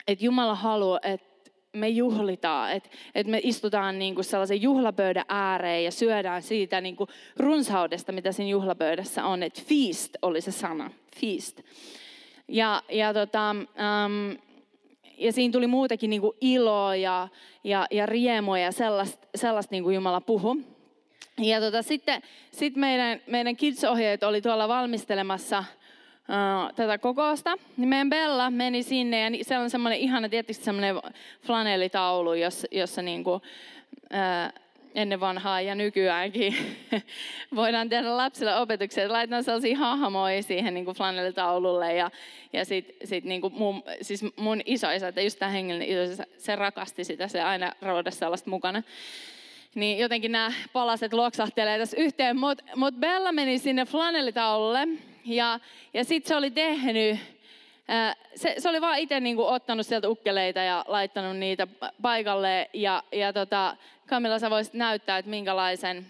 [0.08, 1.32] et Jumala haluaa, että
[1.74, 8.12] me juhlitaan, että et me istutaan niinku sellaisen juhlapöydän ääreen ja syödään siitä niinku runsaudesta,
[8.12, 9.44] mitä siinä juhlapöydässä on.
[9.44, 11.62] Että feast oli se sana, feast.
[12.48, 14.38] Ja, ja tota, um,
[15.22, 17.28] ja siinä tuli muutakin niin kuin iloa ja,
[17.64, 20.58] ja, ja riemua ja sellaista, sellaista niin kuin Jumala puhu.
[21.38, 27.58] Ja tota, sitten sit meidän, meidän kids-ohjeet oli tuolla valmistelemassa uh, tätä kokousta.
[27.78, 30.96] Niin meidän Bella meni sinne ja se on semmoinen ihana, tietysti semmoinen
[31.42, 34.61] flanellitaulu, jossa, jossa niin kuin, uh,
[34.96, 36.56] ennen vanhaa ja nykyäänkin
[37.56, 42.12] voidaan tehdä lapsille opetuksia, että laitetaan sellaisia hahmoja siihen niin flanellitaululle ja,
[42.54, 47.04] ja sitten sit niin mun, siis mun isoisä, että just tämä hengellinen isoisä, se rakasti
[47.04, 48.84] sitä, se aina roudasi sellaista mukana.
[49.76, 54.88] Niin jotenkin nämä palaset loksahtelee tässä yhteen, mutta mut Bella meni sinne flanellitaululle
[55.26, 55.60] ja,
[55.94, 57.20] ja sitten se oli tehnyt
[58.36, 61.68] se, se oli vaan itse niin ottanut sieltä ukkeleita ja laittanut niitä
[62.02, 62.70] paikalle.
[62.74, 63.78] Ja, ja tota,
[64.08, 66.06] Kamilla, sä voisit näyttää, että minkälaisen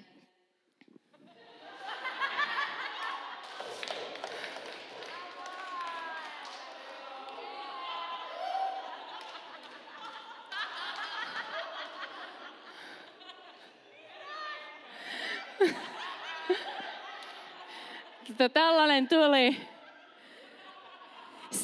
[18.54, 19.71] Tällainen tuli.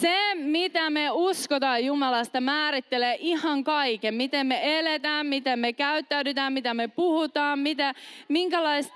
[0.08, 4.14] Se, mitä me uskotaan Jumalasta, määrittelee ihan kaiken.
[4.14, 7.93] Miten me eletään, miten me käyttäydytään, mitä me puhutaan, mitä,
[8.28, 8.95] minkälaista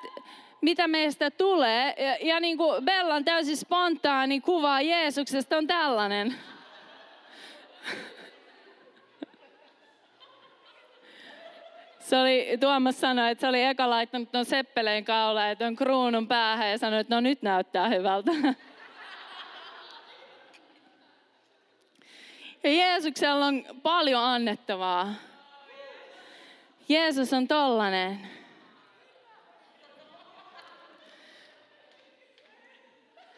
[0.61, 1.93] mitä meistä tulee.
[1.97, 6.35] Ja, ja niin kuin Bellan täysin spontaani kuva Jeesuksesta on tällainen.
[11.99, 16.27] Se oli, Tuomas sanoi, että se oli eka laittanut tuon seppeleen kaulaan ja tuon kruunun
[16.27, 18.31] päähän ja sanoi, että no nyt näyttää hyvältä.
[22.63, 25.13] Ja Jeesuksella on paljon annettavaa.
[26.89, 28.19] Jeesus on tollanen.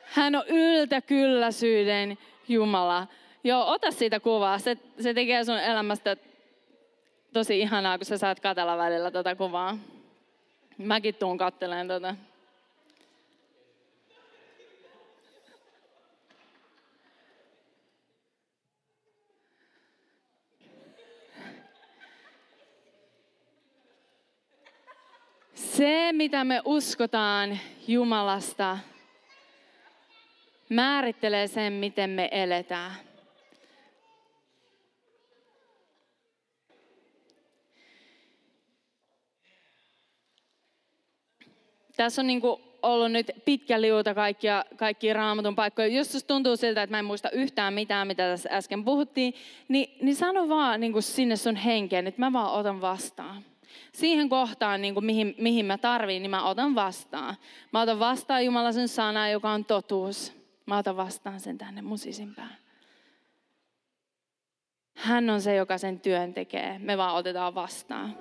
[0.03, 2.17] Hän on yltäkylläisyyden
[2.47, 3.07] Jumala.
[3.43, 4.59] Joo, ota siitä kuvaa.
[4.59, 6.17] Se, se tekee sun elämästä
[7.33, 9.77] tosi ihanaa, kun sä saat katella välillä tuota kuvaa.
[10.77, 12.15] Mäkin tuun katteleen tuota.
[25.71, 28.77] Se, mitä me uskotaan Jumalasta,
[30.69, 32.91] määrittelee sen, miten me eletään.
[41.95, 45.87] Tässä on niin kuin ollut nyt pitkä liuta kaikkia, kaikkia raamatun paikkoja.
[45.87, 49.33] Jos tuntuu siltä, että mä en muista yhtään mitään, mitä tässä äsken puhuttiin,
[49.67, 53.52] niin, niin sano vaan niin kuin sinne sun henkeen, että mä vaan otan vastaan
[53.93, 57.35] siihen kohtaan, niin kuin mihin, mihin mä tarviin, niin mä otan vastaan.
[57.73, 60.33] Mä otan vastaan Jumalaisen sanaa, joka on totuus.
[60.65, 62.57] Mä otan vastaan sen tänne mun sisimpään.
[64.95, 66.79] Hän on se, joka sen työn tekee.
[66.79, 68.15] Me vaan otetaan vastaan.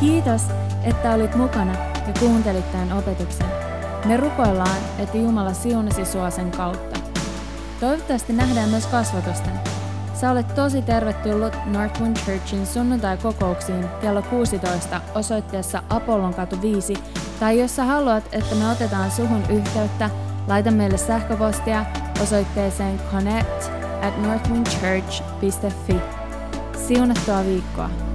[0.00, 0.42] Kiitos,
[0.84, 1.72] että olit mukana
[2.06, 3.46] ja kuuntelit tämän opetuksen.
[4.04, 7.03] Me rukoillaan, että Jumala siunasi sua sen kautta.
[7.80, 9.52] Toivottavasti nähdään myös kasvatusten.
[10.20, 16.94] Sä olet tosi tervetullut Northwind Churchin sunnuntai-kokouksiin kello 16 osoitteessa Apollon katu 5,
[17.40, 20.10] tai jos sä haluat, että me otetaan suhun yhteyttä,
[20.48, 21.84] laita meille sähköpostia
[22.22, 23.70] osoitteeseen connect
[24.02, 25.96] at northwindchurch.fi.
[26.86, 28.13] Siunattua viikkoa!